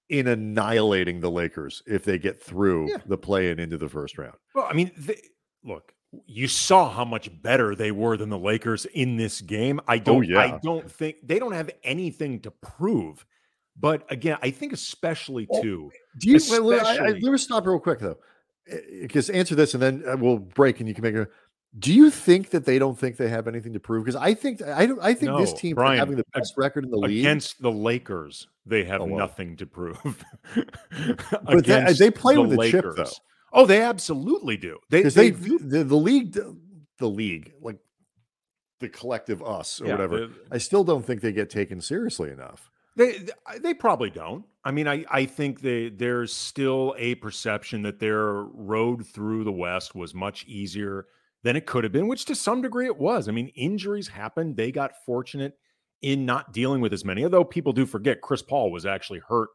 in 0.08 0.28
annihilating 0.28 1.20
the 1.20 1.30
Lakers 1.30 1.82
if 1.86 2.04
they 2.04 2.18
get 2.18 2.40
through 2.42 2.90
Yeah. 2.90 2.98
the 3.06 3.18
play 3.18 3.50
in 3.50 3.58
into 3.58 3.78
the 3.78 3.88
first 3.88 4.18
round. 4.18 4.36
Well, 4.54 4.66
I 4.68 4.74
mean, 4.74 4.92
they, 4.96 5.20
look, 5.64 5.94
you 6.26 6.46
saw 6.46 6.90
how 6.90 7.04
much 7.04 7.30
better 7.42 7.74
they 7.74 7.90
were 7.90 8.16
than 8.16 8.28
the 8.28 8.38
Lakers 8.38 8.84
in 8.86 9.16
this 9.16 9.40
game. 9.40 9.80
I 9.88 9.96
oh, 9.96 10.00
don't. 10.00 10.16
Oh, 10.16 10.20
yeah. 10.20 10.38
I 10.38 10.60
don't 10.62 10.90
think 10.90 11.16
they 11.24 11.38
don't 11.38 11.52
have 11.52 11.70
anything 11.82 12.40
to 12.40 12.50
prove. 12.50 13.24
But 13.78 14.04
again, 14.10 14.38
I 14.42 14.50
think 14.50 14.72
especially 14.72 15.48
Oh, 15.50 15.62
too. 15.62 15.90
Do 16.20 16.30
you? 16.30 16.38
wait, 16.48 16.62
wait, 16.62 16.82
I, 16.82 16.96
I, 16.96 17.08
let 17.08 17.22
me 17.22 17.38
stop 17.38 17.66
real 17.66 17.80
quick 17.80 17.98
though, 17.98 18.18
because 19.00 19.30
answer 19.30 19.54
this 19.54 19.74
and 19.74 19.82
then 19.82 20.04
uh, 20.08 20.16
we'll 20.16 20.38
break 20.38 20.80
and 20.80 20.88
you 20.88 20.94
can 20.94 21.02
make 21.02 21.14
a. 21.14 21.28
Do 21.76 21.92
you 21.92 22.08
think 22.08 22.50
that 22.50 22.64
they 22.64 22.78
don't 22.78 22.96
think 22.96 23.16
they 23.16 23.28
have 23.28 23.48
anything 23.48 23.72
to 23.72 23.80
prove? 23.80 24.04
Because 24.04 24.20
I 24.20 24.32
think 24.34 24.62
I 24.62 24.86
don't. 24.86 25.00
I 25.02 25.12
think 25.12 25.36
this 25.38 25.52
team 25.52 25.74
Brian, 25.74 25.98
having 25.98 26.16
the 26.16 26.24
best 26.32 26.54
record 26.56 26.84
in 26.84 26.90
the 26.90 26.96
league. 26.96 27.18
Against 27.18 27.60
the 27.60 27.72
Lakers, 27.72 28.46
they 28.64 28.84
have 28.84 29.00
Oh, 29.00 29.06
well. 29.06 29.18
nothing 29.18 29.56
to 29.56 29.66
prove. 29.66 30.24
But 31.44 31.66
they- 31.66 31.92
they 31.98 32.10
play 32.10 32.38
with 32.38 32.50
the 32.50 32.70
chip, 32.70 32.82
though. 32.84 32.90
Lakers. 32.90 33.20
Oh, 33.52 33.66
they 33.66 33.82
absolutely 33.82 34.56
do. 34.56 34.78
They, 34.90 34.98
because 35.00 35.14
they, 35.14 35.30
the, 35.30 35.84
the 35.84 35.96
league, 35.96 36.32
the 36.98 37.08
league, 37.08 37.52
like 37.60 37.78
the 38.80 38.88
collective 38.88 39.42
us 39.42 39.80
or 39.80 39.86
yeah, 39.86 39.92
whatever. 39.92 40.26
they- 40.28 40.32
I 40.52 40.58
still 40.58 40.84
don't 40.84 41.04
think 41.04 41.20
they 41.22 41.32
get 41.32 41.50
taken 41.50 41.80
seriously 41.80 42.30
enough. 42.30 42.70
They 42.96 43.26
they 43.60 43.74
probably 43.74 44.10
don't. 44.10 44.44
I 44.64 44.70
mean, 44.70 44.88
I 44.88 45.04
I 45.10 45.26
think 45.26 45.60
they 45.60 45.88
there's 45.90 46.32
still 46.32 46.94
a 46.98 47.16
perception 47.16 47.82
that 47.82 47.98
their 48.00 48.42
road 48.44 49.06
through 49.06 49.44
the 49.44 49.52
West 49.52 49.94
was 49.94 50.14
much 50.14 50.44
easier 50.46 51.06
than 51.42 51.56
it 51.56 51.66
could 51.66 51.84
have 51.84 51.92
been, 51.92 52.08
which 52.08 52.24
to 52.26 52.34
some 52.34 52.62
degree 52.62 52.86
it 52.86 52.96
was. 52.98 53.28
I 53.28 53.32
mean, 53.32 53.48
injuries 53.48 54.08
happened. 54.08 54.56
They 54.56 54.72
got 54.72 54.92
fortunate 55.04 55.58
in 56.00 56.24
not 56.24 56.52
dealing 56.52 56.80
with 56.80 56.92
as 56.94 57.04
many. 57.04 57.22
Although 57.24 57.44
people 57.44 57.72
do 57.72 57.84
forget, 57.86 58.20
Chris 58.22 58.40
Paul 58.42 58.70
was 58.70 58.86
actually 58.86 59.20
hurt 59.28 59.50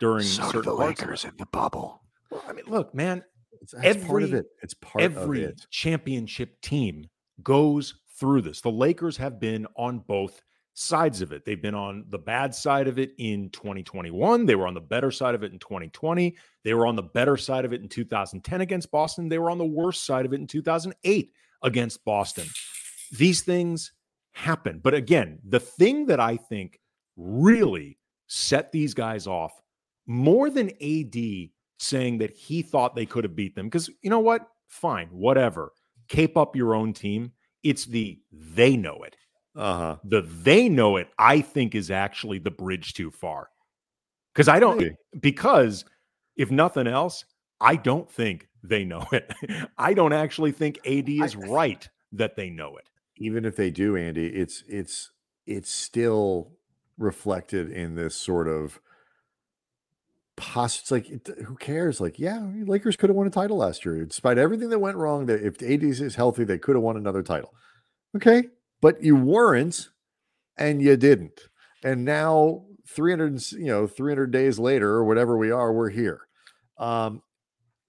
during 0.00 0.24
certain 0.24 0.62
parts 0.76 1.02
of 1.02 1.10
it. 1.10 1.32
in 1.32 1.36
the 1.38 1.46
bubble. 1.46 2.02
Well, 2.30 2.42
I 2.48 2.52
mean, 2.52 2.64
look, 2.66 2.94
man, 2.94 3.22
It's, 3.60 3.72
that's 3.72 4.04
part 4.06 4.22
of 4.22 4.30
Every- 4.30 4.38
it. 4.40 4.46
It's 4.62 4.74
part 4.74 5.04
of 5.04 5.16
it. 5.16 5.20
every 5.20 5.42
it. 5.44 5.66
championship 5.70 6.60
team 6.62 7.06
goes 7.42 7.94
through 8.18 8.42
this. 8.42 8.60
The 8.60 8.70
Lakers 8.70 9.16
have 9.18 9.38
been 9.40 9.66
on 9.76 9.98
both 10.00 10.40
sides 10.74 11.22
of 11.22 11.32
it. 11.32 11.44
They've 11.44 11.60
been 11.60 11.74
on 11.74 12.04
the 12.08 12.18
bad 12.18 12.54
side 12.54 12.88
of 12.88 12.98
it 12.98 13.14
in 13.18 13.48
2021. 13.50 14.44
They 14.44 14.56
were 14.56 14.66
on 14.66 14.74
the 14.74 14.80
better 14.80 15.10
side 15.10 15.34
of 15.34 15.42
it 15.42 15.52
in 15.52 15.58
2020. 15.58 16.36
They 16.64 16.74
were 16.74 16.86
on 16.86 16.96
the 16.96 17.02
better 17.02 17.36
side 17.36 17.64
of 17.64 17.72
it 17.72 17.80
in 17.80 17.88
2010 17.88 18.60
against 18.60 18.90
Boston. 18.90 19.28
They 19.28 19.38
were 19.38 19.50
on 19.50 19.58
the 19.58 19.64
worst 19.64 20.04
side 20.04 20.26
of 20.26 20.32
it 20.32 20.40
in 20.40 20.46
2008 20.46 21.32
against 21.62 22.04
Boston. 22.04 22.46
These 23.16 23.42
things 23.42 23.92
happen. 24.32 24.80
But 24.82 24.94
again, 24.94 25.38
the 25.48 25.60
thing 25.60 26.06
that 26.06 26.20
I 26.20 26.36
think 26.36 26.80
really 27.16 27.98
set 28.26 28.72
these 28.72 28.94
guys 28.94 29.26
off 29.26 29.52
more 30.06 30.50
than 30.50 30.70
AD 30.82 31.16
saying 31.78 32.18
that 32.18 32.32
he 32.36 32.62
thought 32.62 32.94
they 32.94 33.06
could 33.06 33.24
have 33.24 33.36
beat 33.36 33.54
them, 33.54 33.66
because 33.66 33.88
you 34.02 34.10
know 34.10 34.18
what? 34.18 34.48
Fine, 34.66 35.08
whatever. 35.12 35.72
Cape 36.08 36.36
up 36.36 36.56
your 36.56 36.74
own 36.74 36.92
team. 36.92 37.32
It's 37.62 37.84
the 37.84 38.18
they 38.32 38.76
know 38.76 39.02
it. 39.04 39.16
Uh-huh. 39.56 39.96
The 40.04 40.22
they 40.22 40.68
know 40.68 40.96
it, 40.96 41.08
I 41.18 41.40
think, 41.40 41.74
is 41.74 41.90
actually 41.90 42.38
the 42.38 42.50
bridge 42.50 42.94
too 42.94 43.10
far. 43.10 43.48
Because 44.32 44.48
I 44.48 44.58
don't, 44.58 44.78
Maybe. 44.78 44.96
because 45.20 45.84
if 46.36 46.50
nothing 46.50 46.88
else, 46.88 47.24
I 47.60 47.76
don't 47.76 48.10
think 48.10 48.48
they 48.62 48.84
know 48.84 49.06
it. 49.12 49.32
I 49.78 49.94
don't 49.94 50.12
actually 50.12 50.52
think 50.52 50.78
AD 50.86 51.08
is 51.08 51.36
right 51.36 51.88
that 52.12 52.36
they 52.36 52.50
know 52.50 52.76
it. 52.76 52.88
Even 53.16 53.44
if 53.44 53.54
they 53.54 53.70
do, 53.70 53.96
Andy, 53.96 54.26
it's 54.26 54.64
it's 54.68 55.12
it's 55.46 55.70
still 55.70 56.52
reflected 56.98 57.70
in 57.70 57.94
this 57.94 58.16
sort 58.16 58.48
of 58.48 58.80
pos 60.36 60.80
it's 60.80 60.90
like 60.90 61.08
it, 61.08 61.28
who 61.44 61.54
cares 61.56 62.00
like 62.00 62.18
yeah 62.18 62.44
lakers 62.66 62.96
could 62.96 63.08
have 63.08 63.16
won 63.16 63.26
a 63.26 63.30
title 63.30 63.56
last 63.56 63.84
year 63.84 64.04
despite 64.04 64.36
everything 64.36 64.68
that 64.68 64.78
went 64.78 64.96
wrong 64.96 65.26
that 65.26 65.44
if 65.44 65.62
AD 65.62 65.84
is 65.84 66.14
healthy 66.16 66.44
they 66.44 66.58
could 66.58 66.74
have 66.74 66.82
won 66.82 66.96
another 66.96 67.22
title 67.22 67.54
okay 68.16 68.44
but 68.84 69.02
you 69.02 69.16
weren't 69.16 69.88
and 70.58 70.82
you 70.82 70.94
didn't 70.94 71.40
and 71.82 72.04
now 72.04 72.62
300 72.86 73.40
you 73.52 73.64
know 73.64 73.86
300 73.86 74.30
days 74.30 74.58
later 74.58 74.90
or 74.90 75.04
whatever 75.06 75.38
we 75.38 75.50
are 75.50 75.72
we're 75.72 75.88
here 75.88 76.20
um 76.76 77.22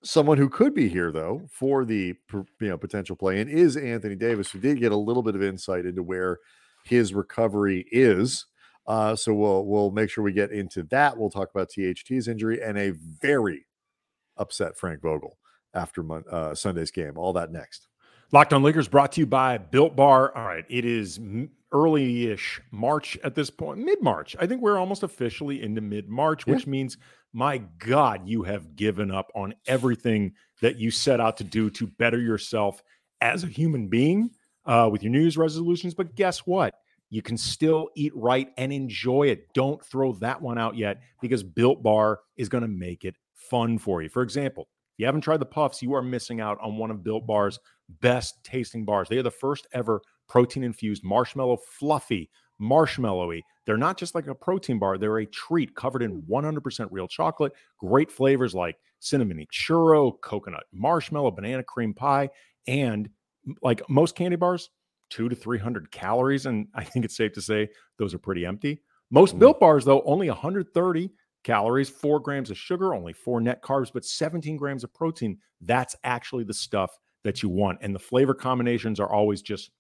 someone 0.06 0.38
who 0.38 0.48
could 0.48 0.74
be 0.74 0.88
here 0.88 1.12
though 1.12 1.42
for 1.52 1.84
the 1.84 2.16
you 2.32 2.46
know 2.62 2.78
potential 2.78 3.18
play 3.18 3.42
in 3.42 3.50
is 3.50 3.76
anthony 3.76 4.16
davis 4.16 4.50
who 4.50 4.58
did 4.58 4.80
get 4.80 4.94
a 4.94 4.98
little 4.98 5.22
bit 5.22 5.36
of 5.36 5.44
insight 5.44 5.86
into 5.86 6.02
where 6.02 6.40
his 6.86 7.14
recovery 7.14 7.86
is 7.92 8.46
uh, 8.88 9.16
so 9.16 9.34
we'll 9.34 9.66
we'll 9.66 9.90
make 9.90 10.12
sure 10.12 10.24
we 10.24 10.32
get 10.32 10.52
into 10.52 10.84
that. 10.84 11.18
We'll 11.18 11.32
talk 11.32 11.50
about 11.50 11.70
THT's 11.70 12.28
injury 12.28 12.62
and 12.62 12.78
a 12.78 12.92
very 13.20 13.66
upset 14.38 14.78
Frank 14.78 15.02
Vogel 15.02 15.40
after 15.74 16.06
uh, 16.32 16.54
Sunday's 16.54 16.92
game. 16.92 17.18
All 17.18 17.34
that 17.34 17.52
next. 17.52 17.88
Locked 18.36 18.52
on 18.52 18.64
Lakers 18.64 18.90
brought 18.90 19.14
to 19.14 19.22
you 19.22 19.26
by 19.26 19.58
Built 19.58 19.96
Bar. 19.96 20.36
All 20.36 20.44
right, 20.44 20.66
it 20.68 20.84
is 20.84 21.20
m- 21.20 21.50
early-ish 21.72 22.60
March 22.70 23.18
at 23.24 23.34
this 23.34 23.50
point, 23.50 23.80
mid-March. 23.80 24.36
I 24.38 24.46
think 24.46 24.62
we're 24.62 24.78
almost 24.78 25.04
officially 25.04 25.64
into 25.64 25.80
mid-March, 25.80 26.46
Yeah. 26.46 26.54
which 26.56 26.68
means, 26.68 26.98
my 27.32 27.60
God, 27.78 28.28
you 28.28 28.44
have 28.44 28.76
given 28.76 29.10
up 29.10 29.32
on 29.36 29.56
everything 29.68 30.34
that 30.62 30.76
you 30.76 30.92
set 30.92 31.22
out 31.22 31.38
to 31.38 31.46
do 31.46 31.70
to 31.70 31.88
better 31.88 32.20
yourself 32.20 32.84
as 33.22 33.46
a 33.46 33.48
human 33.48 33.88
being 33.88 34.32
uh, 34.66 34.90
with 34.92 35.02
your 35.02 35.14
New 35.14 35.22
Year's 35.22 35.38
resolutions. 35.38 35.94
But 35.94 36.16
guess 36.16 36.40
what? 36.40 36.76
You 37.10 37.22
can 37.22 37.38
still 37.38 37.90
eat 37.96 38.12
right 38.18 38.52
and 38.58 38.74
enjoy 38.74 39.28
it. 39.28 39.48
Don't 39.54 39.82
throw 39.86 40.12
that 40.16 40.42
one 40.42 40.58
out 40.58 40.76
yet 40.76 41.00
because 41.22 41.42
Built 41.42 41.82
Bar 41.82 42.20
is 42.36 42.50
going 42.50 42.64
to 42.64 42.68
make 42.68 43.06
it 43.06 43.16
fun 43.34 43.78
for 43.78 44.02
you. 44.02 44.10
For 44.10 44.24
example, 44.24 44.64
if 44.64 45.00
you 45.00 45.06
haven't 45.06 45.22
tried 45.22 45.40
the 45.40 45.46
puffs, 45.46 45.82
you 45.82 45.94
are 45.94 46.02
missing 46.02 46.42
out 46.42 46.58
on 46.62 46.78
one 46.78 46.92
of 46.92 47.02
Built 47.02 47.26
Bar's 47.26 47.60
best 48.02 48.44
tasting 48.44 48.86
bars. 48.86 49.10
They 49.10 49.18
are 49.18 49.24
the 49.24 49.32
first 49.32 49.68
ever 49.74 50.02
protein 50.28 50.64
infused 50.64 51.04
marshmallow 51.04 51.58
fluffy, 51.58 52.30
marshmallowy. 52.62 53.42
They're 53.66 53.78
not 53.78 53.98
just 53.98 54.16
like 54.16 54.28
a 54.28 54.36
protein 54.36 54.80
bar, 54.80 54.98
they're 54.98 55.20
a 55.20 55.26
treat 55.26 55.76
covered 55.76 56.02
in 56.04 56.22
100% 56.24 56.88
real 56.92 57.08
chocolate. 57.08 57.54
Great 57.80 58.12
flavors 58.12 58.54
like 58.56 58.78
cinnamon 59.00 59.46
churro, 59.52 60.20
coconut 60.22 60.64
marshmallow, 60.74 61.32
banana 61.32 61.64
cream 61.64 61.94
pie, 61.94 62.30
and 62.68 63.10
like 63.62 63.88
most 63.90 64.16
candy 64.16 64.36
bars, 64.36 64.70
two 65.10 65.30
to 65.30 65.36
300 65.36 65.92
calories. 65.92 66.46
And 66.46 66.68
I 66.76 66.84
think 66.84 67.06
it's 67.06 67.18
safe 67.18 67.34
to 67.34 67.42
say 67.42 67.70
those 67.98 68.14
are 68.14 68.20
pretty 68.20 68.46
empty. 68.46 68.82
Most 69.12 69.36
Mm. 69.36 69.40
built 69.40 69.60
bars, 69.60 69.86
though, 69.86 70.02
only 70.02 70.30
130 70.30 71.12
calories, 71.44 71.90
four 71.90 72.20
grams 72.20 72.50
of 72.50 72.58
sugar, 72.58 72.96
only 72.96 73.14
four 73.14 73.40
net 73.40 73.62
carbs, 73.62 73.92
but 73.94 74.04
17 74.04 74.58
grams 74.58 74.84
of 74.84 74.92
protein. 74.94 75.38
That's 75.62 75.96
actually 76.04 76.44
the 76.44 76.56
stuff 76.56 76.98
that 77.26 77.44
you 77.44 77.50
want. 77.50 77.80
And 77.82 77.94
the 77.94 78.00
flavor 78.00 78.34
combinations 78.34 79.00
are 79.02 79.12
always 79.12 79.42
just 79.42 79.72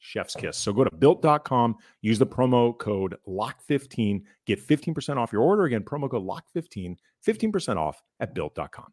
chef's 0.00 0.34
kiss. 0.34 0.58
So 0.58 0.72
go 0.72 0.84
to 0.84 0.94
built.com, 0.94 1.76
use 2.02 2.18
the 2.18 2.26
promo 2.26 2.76
code 2.76 3.16
LOCK15, 3.26 4.22
get 4.44 4.60
15% 4.60 5.16
off 5.16 5.32
your 5.32 5.42
order. 5.42 5.64
Again, 5.64 5.82
promo 5.82 6.10
code 6.10 6.26
LOCK15, 6.26 6.96
15% 7.26 7.76
off 7.76 8.02
at 8.20 8.34
built.com. 8.34 8.92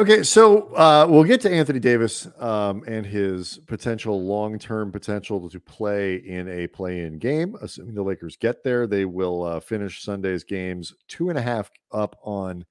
Okay, 0.00 0.22
so 0.22 0.74
uh, 0.76 1.06
we'll 1.06 1.24
get 1.24 1.42
to 1.42 1.50
Anthony 1.52 1.78
Davis 1.78 2.26
um, 2.38 2.82
and 2.86 3.04
his 3.04 3.58
potential 3.66 4.24
long-term 4.24 4.92
potential 4.92 5.50
to 5.50 5.60
play 5.60 6.14
in 6.14 6.48
a 6.48 6.68
play-in 6.68 7.18
game. 7.18 7.54
Assuming 7.60 7.94
the 7.94 8.02
Lakers 8.02 8.34
get 8.34 8.64
there, 8.64 8.86
they 8.86 9.04
will 9.04 9.42
uh, 9.42 9.60
finish 9.60 10.02
Sunday's 10.02 10.42
games 10.42 10.94
two 11.06 11.28
and 11.28 11.38
a 11.38 11.42
half 11.42 11.70
up 11.92 12.16
on 12.22 12.64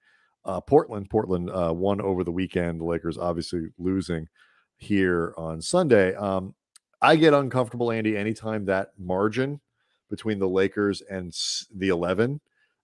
uh, 0.44 0.60
Portland. 0.60 1.12
Portland 1.12 1.52
uh, 1.52 1.72
won 1.72 2.02
over 2.02 2.24
the 2.24 2.32
weekend. 2.32 2.82
The 2.82 2.86
Lakers 2.86 3.20
obviously 3.20 3.68
losing 3.78 4.28
here 4.78 5.36
on 5.38 5.62
Sunday. 5.62 6.16
Um, 6.16 6.56
I 7.00 7.16
get 7.16 7.36
uncomfortable, 7.36 7.92
Andy, 7.92 8.18
anytime 8.18 8.66
that 8.66 8.94
margin 8.98 9.62
between 10.10 10.40
the 10.40 10.50
Lakers 10.50 11.04
and 11.04 11.32
the 11.76 11.90
11 11.90 12.42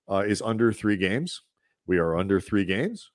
uh, 0.07 0.17
is 0.17 0.39
under 0.43 0.71
three 0.71 0.97
games. 0.97 1.41
We 1.87 1.97
are 1.97 2.15
under 2.15 2.39
three 2.39 2.65
games. 2.65 3.09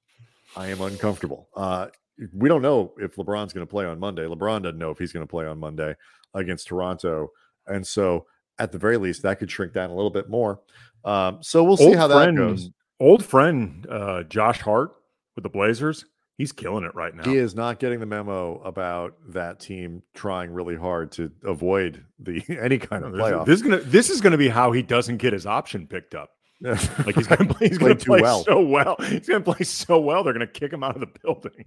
I 0.56 0.68
am 0.68 0.80
uncomfortable. 0.80 1.48
Uh, 1.56 1.88
we 2.34 2.48
don't 2.48 2.62
know 2.62 2.92
if 2.98 3.16
LeBron's 3.16 3.52
going 3.52 3.66
to 3.66 3.70
play 3.70 3.84
on 3.84 3.98
Monday. 3.98 4.22
LeBron 4.22 4.62
doesn't 4.62 4.78
know 4.78 4.90
if 4.90 4.98
he's 4.98 5.12
going 5.12 5.26
to 5.26 5.30
play 5.30 5.46
on 5.46 5.58
Monday 5.58 5.94
against 6.34 6.68
Toronto, 6.68 7.30
and 7.66 7.86
so 7.86 8.26
at 8.58 8.72
the 8.72 8.78
very 8.78 8.98
least, 8.98 9.22
that 9.22 9.38
could 9.38 9.50
shrink 9.50 9.72
down 9.72 9.90
a 9.90 9.94
little 9.94 10.10
bit 10.10 10.28
more. 10.28 10.60
Um, 11.04 11.38
so 11.42 11.64
we'll 11.64 11.78
see 11.78 11.94
how 11.94 12.08
friend, 12.08 12.36
that 12.36 12.40
goes. 12.40 12.70
Old 13.00 13.24
friend 13.24 13.86
uh, 13.90 14.22
Josh 14.24 14.60
Hart 14.60 14.92
with 15.34 15.44
the 15.44 15.48
Blazers, 15.48 16.04
he's 16.36 16.52
killing 16.52 16.84
it 16.84 16.94
right 16.94 17.14
now. 17.14 17.24
He 17.24 17.36
is 17.36 17.54
not 17.54 17.78
getting 17.78 18.00
the 18.00 18.06
memo 18.06 18.60
about 18.62 19.14
that 19.28 19.60
team 19.60 20.02
trying 20.14 20.50
really 20.50 20.76
hard 20.76 21.10
to 21.12 21.32
avoid 21.44 22.04
the 22.18 22.42
any 22.60 22.78
kind 22.78 23.04
of 23.04 23.12
playoff. 23.12 23.46
This 23.46 23.56
is 23.56 23.62
gonna 23.62 23.78
this 23.78 24.10
is 24.10 24.20
gonna 24.20 24.38
be 24.38 24.48
how 24.48 24.72
he 24.72 24.82
doesn't 24.82 25.16
get 25.16 25.32
his 25.32 25.46
option 25.46 25.86
picked 25.86 26.14
up. 26.14 26.30
Like 26.62 27.14
he's 27.14 27.26
gonna 27.26 27.52
play, 27.54 27.68
he's 27.68 27.78
Played 27.78 28.00
too 28.00 28.10
play 28.10 28.22
well. 28.22 28.44
so 28.44 28.60
well. 28.60 28.96
He's 29.00 29.28
gonna 29.28 29.40
play 29.44 29.64
so 29.64 29.98
well. 30.00 30.22
They're 30.22 30.32
gonna 30.32 30.46
kick 30.46 30.72
him 30.72 30.82
out 30.84 30.94
of 30.94 31.00
the 31.00 31.18
building. 31.22 31.64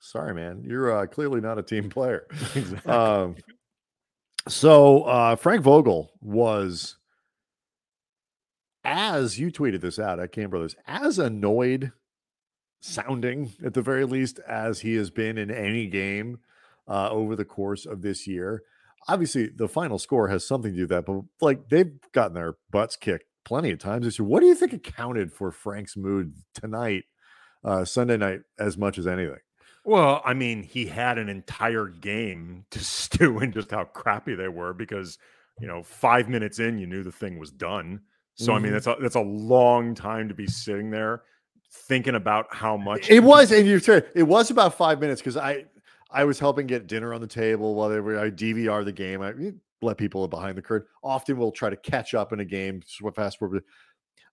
Sorry, 0.00 0.34
man, 0.34 0.62
you're 0.64 0.92
uh, 0.96 1.06
clearly 1.06 1.40
not 1.40 1.58
a 1.58 1.62
team 1.62 1.88
player. 1.90 2.26
Exactly. 2.54 2.92
Um, 2.92 3.36
so 4.48 5.02
uh, 5.04 5.34
Frank 5.36 5.62
Vogel 5.62 6.12
was, 6.20 6.96
as 8.84 9.38
you 9.38 9.50
tweeted 9.50 9.80
this 9.80 9.98
out 9.98 10.20
at 10.20 10.32
Cam 10.32 10.50
Brothers, 10.50 10.76
as 10.86 11.18
annoyed 11.18 11.92
sounding 12.80 13.52
at 13.64 13.74
the 13.74 13.82
very 13.82 14.04
least 14.04 14.38
as 14.46 14.80
he 14.80 14.94
has 14.94 15.10
been 15.10 15.38
in 15.38 15.50
any 15.50 15.86
game 15.88 16.38
uh, 16.88 17.10
over 17.10 17.34
the 17.34 17.44
course 17.44 17.84
of 17.86 18.02
this 18.02 18.26
year. 18.28 18.62
obviously 19.08 19.48
the 19.48 19.66
final 19.68 19.98
score 19.98 20.28
has 20.28 20.46
something 20.46 20.72
to 20.72 20.76
do 20.76 20.82
with 20.82 20.90
that, 20.90 21.04
but 21.06 21.22
like 21.40 21.68
they've 21.68 21.98
gotten 22.12 22.34
their 22.34 22.54
butts 22.70 22.96
kicked 22.96 23.24
plenty 23.46 23.70
of 23.70 23.78
times 23.78 24.04
this 24.04 24.18
year. 24.18 24.26
What 24.28 24.40
do 24.40 24.46
you 24.46 24.54
think 24.54 24.74
accounted 24.74 25.32
for 25.32 25.50
Frank's 25.50 25.96
mood 25.96 26.34
tonight, 26.52 27.04
uh, 27.64 27.84
Sunday 27.86 28.18
night, 28.18 28.40
as 28.58 28.76
much 28.76 28.98
as 28.98 29.06
anything? 29.06 29.38
Well, 29.84 30.20
I 30.24 30.34
mean, 30.34 30.62
he 30.64 30.86
had 30.86 31.16
an 31.16 31.28
entire 31.28 31.86
game 31.86 32.66
to 32.72 32.78
stew 32.84 33.38
in 33.38 33.52
just 33.52 33.70
how 33.70 33.84
crappy 33.84 34.34
they 34.34 34.48
were 34.48 34.74
because 34.74 35.16
you 35.60 35.66
know 35.66 35.82
five 35.82 36.28
minutes 36.28 36.58
in, 36.58 36.76
you 36.78 36.86
knew 36.86 37.02
the 37.02 37.12
thing 37.12 37.38
was 37.38 37.50
done. 37.50 38.00
So 38.34 38.52
I 38.52 38.58
mean, 38.58 38.72
Mhm. 38.72 38.74
that's 38.74 38.86
a 38.88 38.96
that's 39.00 39.14
a 39.14 39.20
long 39.20 39.94
time 39.94 40.28
to 40.28 40.34
be 40.34 40.46
sitting 40.46 40.90
there 40.90 41.22
thinking 41.88 42.14
about 42.14 42.46
how 42.54 42.76
much 42.76 43.10
It 43.10 43.22
was, 43.22 43.52
and 43.52 43.66
you 43.66 43.78
said 43.78 44.10
it 44.14 44.24
was 44.24 44.50
about 44.50 44.74
five 44.74 45.00
minutes 45.00 45.22
because 45.22 45.36
I 45.36 45.64
I 46.10 46.24
was 46.24 46.38
helping 46.38 46.66
get 46.66 46.86
dinner 46.86 47.14
on 47.14 47.20
the 47.20 47.26
table 47.26 47.74
while 47.74 47.88
they 47.88 48.00
were 48.00 48.18
I 48.18 48.30
DVR 48.30 48.84
the 48.84 48.92
game. 48.92 49.22
I 49.22 49.32
let 49.82 49.98
people 49.98 50.26
behind 50.28 50.56
the 50.56 50.62
curtain. 50.62 50.88
Often 51.02 51.38
we'll 51.38 51.52
try 51.52 51.70
to 51.70 51.76
catch 51.76 52.14
up 52.14 52.32
in 52.32 52.40
a 52.40 52.44
game. 52.44 52.82
Fast 53.14 53.38
forward. 53.38 53.62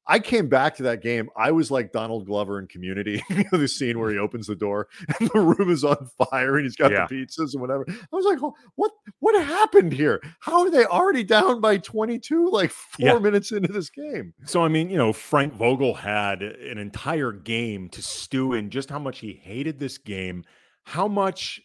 I 0.06 0.20
came 0.20 0.50
back 0.50 0.76
to 0.76 0.84
that 0.84 1.02
game. 1.02 1.30
I 1.38 1.52
was 1.52 1.72
like 1.72 1.94
Donald 1.94 2.26
Glover 2.26 2.60
in 2.60 2.68
Community, 2.68 3.24
you 3.30 3.46
know, 3.50 3.58
the 3.58 3.70
scene 3.70 3.98
where 3.98 4.12
he 4.12 4.18
opens 4.18 4.48
the 4.48 4.56
door 4.56 4.90
and 5.20 5.30
the 5.34 5.40
room 5.40 5.70
is 5.70 5.86
on 5.86 6.10
fire 6.30 6.58
and 6.58 6.66
he's 6.66 6.76
got 6.76 6.92
Yeah. 6.92 7.08
the 7.08 7.16
pizzas 7.26 7.54
and 7.54 7.62
whatever. 7.62 7.86
I 7.88 7.94
was 8.16 8.26
like, 8.26 8.40
oh, 8.44 8.54
what 8.76 8.92
what 9.20 9.42
happened 9.42 9.94
here? 9.94 10.22
How 10.42 10.64
are 10.64 10.70
they 10.70 10.84
already 10.84 11.24
down 11.24 11.62
by 11.62 11.78
22 11.78 12.50
like 12.50 12.72
four 12.72 13.08
Yeah. 13.08 13.20
minutes 13.20 13.54
into 13.54 13.72
this 13.72 13.90
game? 13.90 14.34
So 14.46 14.62
I 14.62 14.68
mean, 14.68 14.90
you 14.90 14.98
know, 14.98 15.14
Frank 15.14 15.54
Vogel 15.54 15.94
had 15.94 16.42
an 16.44 16.78
entire 16.78 17.32
game 17.32 17.88
to 17.90 18.02
stew 18.02 18.52
in 18.52 18.72
just 18.72 18.90
how 18.90 19.00
much 19.00 19.20
he 19.20 19.40
hated 19.42 19.80
this 19.80 19.98
game, 19.98 20.44
how 20.84 21.08
much 21.08 21.62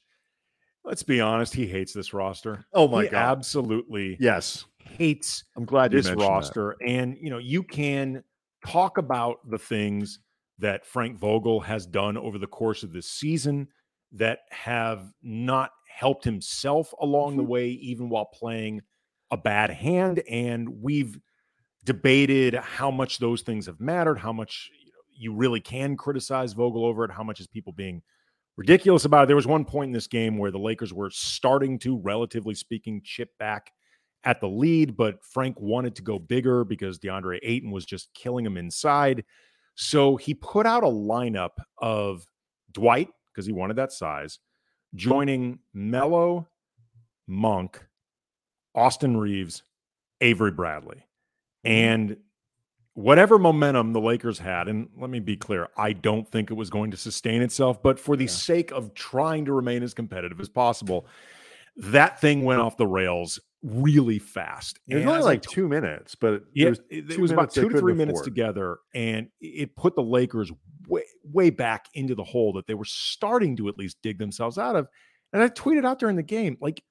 let's 0.84 1.02
be 1.02 1.20
honest, 1.20 1.54
he 1.54 1.66
hates 1.66 1.92
this 1.92 2.12
roster. 2.12 2.64
Oh 2.72 2.88
my 2.88 3.04
he 3.04 3.08
God. 3.08 3.18
absolutely 3.18 4.16
Yes. 4.20 4.64
hates 4.78 5.44
I'm 5.56 5.64
glad 5.64 5.90
this 5.90 6.06
mentioned 6.06 6.20
that. 6.22 6.28
roster. 6.28 6.76
And 6.86 7.16
you 7.20 7.30
know, 7.30 7.38
you 7.38 7.62
can 7.62 8.22
talk 8.66 8.98
about 8.98 9.38
the 9.48 9.58
things 9.58 10.20
that 10.58 10.84
Frank 10.84 11.18
Vogel 11.18 11.60
has 11.60 11.86
done 11.86 12.16
over 12.16 12.38
the 12.38 12.46
course 12.46 12.82
of 12.82 12.92
this 12.92 13.10
season 13.10 13.68
that 14.12 14.40
have 14.50 15.12
not 15.22 15.70
helped 15.88 16.24
himself 16.24 16.92
along 17.00 17.36
the 17.36 17.42
mm-hmm. 17.42 17.52
way, 17.52 17.68
even 17.68 18.08
while 18.08 18.26
playing 18.26 18.80
a 19.30 19.36
bad 19.36 19.70
hand. 19.70 20.22
And 20.28 20.80
we've 20.80 21.18
debated 21.84 22.54
how 22.54 22.90
much 22.90 23.18
those 23.18 23.42
things 23.42 23.66
have 23.66 23.80
mattered, 23.80 24.18
how 24.18 24.32
much 24.32 24.70
you 25.16 25.34
really 25.34 25.60
can 25.60 25.96
criticize 25.96 26.52
Vogel 26.52 26.84
over 26.84 27.04
it, 27.04 27.10
how 27.10 27.22
much 27.22 27.40
is 27.40 27.46
people 27.46 27.72
being 27.72 28.02
ridiculous 28.58 29.06
about 29.06 29.24
it. 29.24 29.26
There 29.28 29.36
was 29.36 29.46
one 29.46 29.64
point 29.64 29.88
in 29.88 29.92
this 29.92 30.08
game 30.08 30.36
where 30.36 30.50
the 30.50 30.58
Lakers 30.58 30.92
were 30.92 31.10
starting 31.10 31.78
to, 31.78 31.96
relatively 31.98 32.54
speaking, 32.54 33.00
chip 33.04 33.30
back 33.38 33.70
at 34.24 34.40
the 34.40 34.48
lead, 34.48 34.96
but 34.96 35.22
Frank 35.22 35.58
wanted 35.60 35.94
to 35.94 36.02
go 36.02 36.18
bigger 36.18 36.64
because 36.64 36.98
DeAndre 36.98 37.38
Ayton 37.44 37.70
was 37.70 37.86
just 37.86 38.12
killing 38.14 38.44
him 38.44 38.56
inside. 38.56 39.24
So 39.76 40.16
he 40.16 40.34
put 40.34 40.66
out 40.66 40.82
a 40.82 40.88
lineup 40.88 41.52
of 41.78 42.26
Dwight, 42.72 43.08
because 43.32 43.46
he 43.46 43.52
wanted 43.52 43.76
that 43.76 43.92
size, 43.92 44.40
joining 44.96 45.60
Melo, 45.72 46.48
Monk, 47.28 47.80
Austin 48.74 49.16
Reaves, 49.16 49.62
Avery 50.20 50.50
Bradley. 50.50 51.06
Mm-hmm. 51.64 51.70
And 51.70 52.16
whatever 52.98 53.38
momentum 53.38 53.92
the 53.92 54.00
Lakers 54.00 54.40
had, 54.40 54.66
and 54.66 54.88
let 54.98 55.08
me 55.08 55.20
be 55.20 55.36
clear, 55.36 55.68
I 55.76 55.92
don't 55.92 56.28
think 56.28 56.50
it 56.50 56.54
was 56.54 56.68
going 56.68 56.90
to 56.90 56.96
sustain 56.96 57.42
itself, 57.42 57.80
but 57.80 58.00
for 58.00 58.16
the 58.16 58.26
sake 58.26 58.72
of 58.72 58.92
trying 58.92 59.44
to 59.44 59.52
remain 59.52 59.84
as 59.84 59.94
competitive 59.94 60.40
as 60.40 60.48
possible, 60.48 61.06
that 61.76 62.20
thing 62.20 62.42
went 62.42 62.60
off 62.60 62.76
the 62.76 62.88
rails 62.88 63.38
really 63.62 64.18
fast. 64.18 64.80
It 64.88 64.96
was 64.96 65.06
only 65.06 65.20
like 65.20 65.42
t- 65.42 65.48
two 65.48 65.68
minutes, 65.68 66.16
but 66.16 66.34
it 66.34 66.42
yeah, 66.54 66.68
was 66.70 66.80
it, 66.90 67.08
it 67.08 67.20
was 67.20 67.30
about 67.30 67.52
two 67.52 67.68
to 67.68 67.78
three 67.78 67.94
minutes 67.94 68.18
afford. 68.18 68.34
together, 68.34 68.78
and 68.92 69.28
it 69.40 69.76
put 69.76 69.94
the 69.94 70.02
Lakers 70.02 70.50
way, 70.88 71.04
way 71.22 71.50
back 71.50 71.86
into 71.94 72.16
the 72.16 72.24
hole 72.24 72.52
that 72.54 72.66
they 72.66 72.74
were 72.74 72.84
starting 72.84 73.54
to 73.58 73.68
at 73.68 73.78
least 73.78 73.98
dig 74.02 74.18
themselves 74.18 74.58
out 74.58 74.74
of. 74.74 74.88
And 75.32 75.40
I 75.40 75.48
tweeted 75.50 75.86
out 75.86 76.00
during 76.00 76.16
the 76.16 76.24
game, 76.24 76.58
like, 76.60 76.82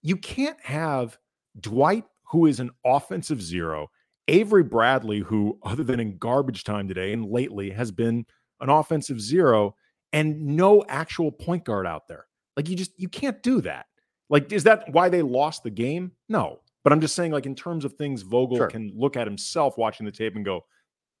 you 0.00 0.16
can't 0.16 0.58
have 0.62 1.18
Dwight, 1.60 2.04
who 2.30 2.46
is 2.46 2.60
an 2.60 2.70
offensive 2.82 3.42
zero, 3.42 3.90
Avery 4.28 4.62
Bradley, 4.62 5.20
who, 5.20 5.58
other 5.62 5.82
than 5.84 6.00
in 6.00 6.18
garbage 6.18 6.64
time 6.64 6.88
today 6.88 7.12
and 7.12 7.24
lately, 7.30 7.70
has 7.70 7.90
been 7.90 8.26
an 8.60 8.68
offensive 8.68 9.20
zero, 9.20 9.74
and 10.12 10.40
no 10.56 10.84
actual 10.88 11.32
point 11.32 11.64
guard 11.64 11.86
out 11.86 12.06
there. 12.08 12.26
Like, 12.56 12.68
you 12.68 12.76
just 12.76 12.92
you 12.98 13.08
can't 13.08 13.42
do 13.42 13.60
that. 13.62 13.86
Like, 14.28 14.52
is 14.52 14.64
that 14.64 14.84
why 14.92 15.08
they 15.08 15.22
lost 15.22 15.62
the 15.62 15.70
game? 15.70 16.12
No. 16.28 16.60
But 16.84 16.92
I'm 16.92 17.00
just 17.00 17.14
saying, 17.14 17.32
like, 17.32 17.46
in 17.46 17.54
terms 17.54 17.84
of 17.84 17.94
things 17.94 18.22
Vogel 18.22 18.56
Sure. 18.56 18.68
can 18.68 18.92
look 18.94 19.16
at 19.16 19.26
himself 19.26 19.76
watching 19.76 20.06
the 20.06 20.12
tape 20.12 20.36
and 20.36 20.44
go, 20.44 20.64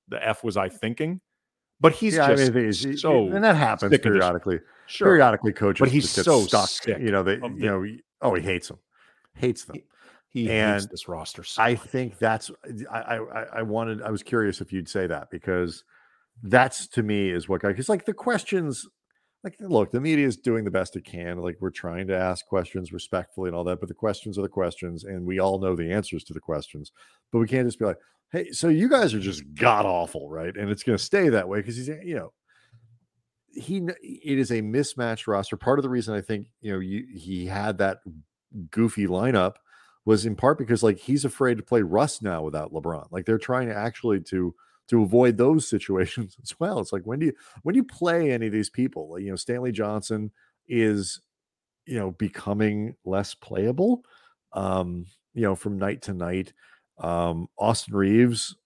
the 0.08 0.26
F 0.26 0.42
was 0.44 0.56
I 0.56 0.68
thinking? 0.68 1.20
But 1.80 1.92
he's 1.92 2.14
yeah, 2.16 2.26
I 2.26 2.34
just 2.34 2.52
mean, 2.54 2.64
he's, 2.66 3.00
so 3.00 3.28
and 3.28 3.42
that 3.42 3.56
happens 3.56 3.90
sick 3.90 4.04
of 4.04 4.12
this- 4.12 4.20
periodically. 4.20 4.60
sure. 4.86 5.08
Periodically, 5.08 5.52
coaches, 5.52 5.80
But 5.80 5.90
he's 5.90 6.12
just 6.12 6.24
so 6.26 6.42
stuck. 6.42 6.68
You 6.86 7.10
know, 7.10 7.22
they, 7.22 7.34
you 7.36 7.66
know, 7.66 7.84
oh, 8.22 8.34
he 8.34 8.42
hates 8.42 8.68
them, 8.68 8.78
hates 9.34 9.64
them. 9.64 9.76
He 9.76 9.82
hates 10.32 10.84
and 10.84 10.90
this 10.90 11.08
roster. 11.08 11.42
So 11.44 11.62
I 11.62 11.72
much. 11.74 11.82
think 11.82 12.18
that's 12.18 12.50
I, 12.90 12.98
I 13.16 13.42
I- 13.58 13.62
wanted 13.62 14.02
I 14.02 14.10
was 14.10 14.22
curious 14.22 14.60
if 14.60 14.72
you'd 14.72 14.88
say 14.88 15.06
that 15.06 15.30
because 15.30 15.84
that's 16.42 16.86
to 16.88 17.02
me 17.02 17.30
is 17.30 17.48
what 17.48 17.60
guy 17.60 17.68
because 17.68 17.88
like 17.88 18.06
the 18.06 18.14
questions 18.14 18.86
like 19.44 19.56
look 19.60 19.90
the 19.90 20.00
media 20.00 20.26
is 20.26 20.36
doing 20.36 20.64
the 20.64 20.70
best 20.70 20.96
it 20.96 21.04
can 21.04 21.38
like 21.38 21.56
we're 21.60 21.70
trying 21.70 22.06
to 22.06 22.16
ask 22.16 22.46
questions 22.46 22.92
respectfully 22.92 23.48
and 23.48 23.56
all 23.56 23.64
that 23.64 23.78
but 23.80 23.88
the 23.88 23.94
questions 23.94 24.38
are 24.38 24.42
the 24.42 24.48
questions 24.48 25.04
and 25.04 25.26
we 25.26 25.38
all 25.38 25.58
know 25.58 25.74
the 25.76 25.92
answers 25.92 26.24
to 26.24 26.32
the 26.32 26.40
questions 26.40 26.92
but 27.32 27.38
we 27.40 27.46
can't 27.46 27.66
just 27.66 27.78
be 27.78 27.84
like 27.84 27.98
hey 28.32 28.50
so 28.52 28.68
you 28.68 28.88
guys 28.88 29.12
are 29.12 29.20
just 29.20 29.42
god 29.54 29.84
awful 29.84 30.30
right 30.30 30.56
and 30.56 30.70
it's 30.70 30.82
going 30.82 30.96
to 30.96 31.02
stay 31.04 31.28
that 31.28 31.48
way 31.48 31.58
because 31.58 31.76
he's 31.76 31.88
you 31.88 32.14
know 32.14 32.32
he 33.52 33.78
it 34.02 34.38
is 34.38 34.52
a 34.52 34.60
mismatched 34.60 35.26
roster 35.26 35.56
part 35.56 35.78
of 35.78 35.82
the 35.82 35.88
reason 35.90 36.14
i 36.14 36.20
think 36.20 36.46
you 36.60 36.72
know 36.72 36.78
you, 36.78 37.04
he 37.14 37.44
had 37.46 37.78
that 37.78 37.98
goofy 38.70 39.06
lineup 39.06 39.54
was 40.04 40.26
in 40.26 40.36
part 40.36 40.58
because 40.58 40.82
like 40.82 40.98
he's 40.98 41.24
afraid 41.24 41.56
to 41.58 41.62
play 41.62 41.82
Russ 41.82 42.22
now 42.22 42.42
without 42.42 42.72
LeBron. 42.72 43.08
Like 43.10 43.26
they're 43.26 43.38
trying 43.38 43.68
to 43.68 43.76
actually 43.76 44.20
to 44.22 44.54
to 44.88 45.02
avoid 45.02 45.36
those 45.36 45.68
situations 45.68 46.36
as 46.42 46.58
well. 46.58 46.80
It's 46.80 46.92
like 46.92 47.04
when 47.04 47.18
do 47.18 47.26
you 47.26 47.32
when 47.62 47.74
do 47.74 47.78
you 47.78 47.84
play 47.84 48.32
any 48.32 48.46
of 48.46 48.52
these 48.52 48.70
people? 48.70 49.12
Like, 49.12 49.22
you 49.22 49.30
know, 49.30 49.36
Stanley 49.36 49.72
Johnson 49.72 50.30
is 50.68 51.20
you 51.86 51.98
know 51.98 52.12
becoming 52.12 52.94
less 53.04 53.34
playable 53.34 54.02
um 54.52 55.06
you 55.34 55.42
know 55.42 55.54
from 55.54 55.78
night 55.78 56.02
to 56.02 56.14
night. 56.14 56.52
Um 56.98 57.48
Austin 57.58 57.94
Reaves 57.94 58.56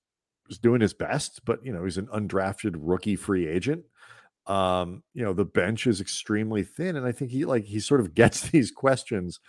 is 0.48 0.58
doing 0.58 0.80
his 0.80 0.94
best, 0.94 1.44
but 1.44 1.64
you 1.64 1.72
know, 1.72 1.84
he's 1.84 1.98
an 1.98 2.08
undrafted 2.08 2.74
rookie 2.78 3.16
free 3.16 3.46
agent. 3.48 3.84
Um, 4.46 5.02
you 5.14 5.24
know, 5.24 5.32
the 5.32 5.46
bench 5.46 5.86
is 5.86 6.02
extremely 6.02 6.64
thin 6.64 6.96
and 6.96 7.06
I 7.06 7.12
think 7.12 7.30
he 7.30 7.44
like 7.44 7.64
he 7.64 7.80
sort 7.80 8.00
of 8.00 8.14
gets 8.14 8.42
these 8.50 8.70
questions 8.70 9.40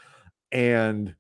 and 0.52 1.16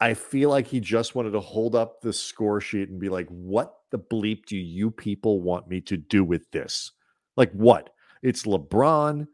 I 0.00 0.14
feel 0.14 0.50
like 0.50 0.66
he 0.66 0.80
just 0.80 1.14
wanted 1.14 1.30
to 1.32 1.40
hold 1.40 1.74
up 1.74 2.00
the 2.00 2.12
score 2.12 2.60
sheet 2.60 2.90
and 2.90 3.00
be 3.00 3.08
like, 3.08 3.28
what 3.28 3.74
the 3.90 3.98
bleep 3.98 4.46
do 4.46 4.56
you 4.56 4.90
people 4.90 5.40
want 5.40 5.68
me 5.68 5.80
to 5.82 5.96
do 5.96 6.22
with 6.22 6.50
this? 6.50 6.92
Like, 7.36 7.52
what? 7.52 7.90
It's 8.22 8.42
LeBron, 8.44 9.26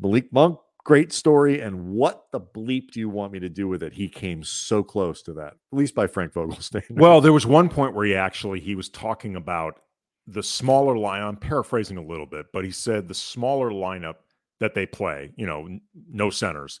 Malik 0.00 0.32
Monk, 0.32 0.58
great 0.84 1.12
story. 1.12 1.60
And 1.60 1.88
what 1.88 2.24
the 2.32 2.40
bleep 2.40 2.92
do 2.92 3.00
you 3.00 3.08
want 3.08 3.32
me 3.32 3.40
to 3.40 3.48
do 3.48 3.66
with 3.68 3.82
it? 3.82 3.92
He 3.92 4.08
came 4.08 4.44
so 4.44 4.82
close 4.82 5.22
to 5.22 5.32
that, 5.34 5.54
at 5.54 5.78
least 5.78 5.94
by 5.94 6.06
Frank 6.06 6.32
Vogel 6.32 6.56
standards. 6.60 6.98
Well, 6.98 7.20
there 7.20 7.32
was 7.32 7.46
one 7.46 7.68
point 7.68 7.94
where 7.94 8.06
he 8.06 8.14
actually 8.14 8.60
he 8.60 8.74
was 8.74 8.88
talking 8.88 9.34
about 9.34 9.80
the 10.26 10.42
smaller 10.42 10.96
line. 10.96 11.22
I'm 11.22 11.36
paraphrasing 11.36 11.96
a 11.96 12.02
little 12.02 12.26
bit, 12.26 12.46
but 12.52 12.64
he 12.64 12.70
said 12.70 13.08
the 13.08 13.14
smaller 13.14 13.70
lineup 13.70 14.16
that 14.60 14.74
they 14.74 14.86
play, 14.86 15.32
you 15.36 15.46
know, 15.46 15.68
no 16.10 16.30
centers, 16.30 16.80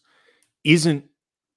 isn't 0.64 1.04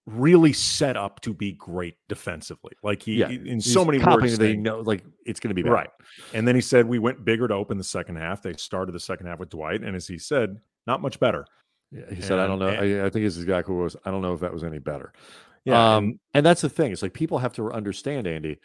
really 0.05 0.53
set 0.53 0.97
up 0.97 1.21
to 1.21 1.33
be 1.33 1.53
great 1.53 1.95
defensively. 2.09 2.73
Like 2.83 3.03
he, 3.03 3.15
yeah, 3.15 3.29
in 3.29 3.45
he's 3.45 3.71
so 3.71 3.85
many 3.85 3.99
words, 3.99 4.37
They 4.37 4.55
know, 4.55 4.79
like, 4.79 5.03
it's 5.25 5.39
going 5.39 5.49
to 5.49 5.55
be 5.55 5.63
bad. 5.63 5.71
right. 5.71 5.89
And 6.33 6.47
then 6.47 6.55
he 6.55 6.61
said 6.61 6.87
we 6.87 6.99
went 6.99 7.23
bigger 7.23 7.47
to 7.47 7.53
open 7.53 7.77
the 7.77 7.83
second 7.83 8.15
half. 8.17 8.41
They 8.41 8.53
started 8.53 8.93
the 8.93 8.99
second 8.99 9.27
half 9.27 9.39
with 9.39 9.49
Dwight, 9.49 9.81
and 9.83 9.95
as 9.95 10.07
he 10.07 10.17
said, 10.17 10.57
not 10.87 11.01
much 11.01 11.19
better. 11.19 11.45
Yeah, 11.91 12.03
he 12.13 12.21
said, 12.21 12.39
I 12.39 12.47
don't 12.47 12.59
know. 12.59 12.69
And- 12.69 13.01
I, 13.01 13.05
I 13.05 13.09
think 13.09 13.25
it's 13.25 13.37
exactly 13.37 13.75
what 13.75 13.81
it 13.81 13.83
was. 13.83 13.95
I 14.05 14.11
don't 14.11 14.21
know 14.21 14.33
if 14.33 14.39
that 14.39 14.53
was 14.53 14.63
any 14.63 14.79
better. 14.79 15.13
Yeah, 15.65 15.95
um, 15.95 16.03
and- 16.03 16.19
and, 16.33 16.45
that's 16.45 16.61
the 16.61 16.69
thing. 16.69 16.91
It's 16.91 17.01
like 17.01 17.13
people 17.13 17.37
have 17.39 17.53
to 17.53 17.71
understand, 17.71 18.27
Andy. 18.27 18.57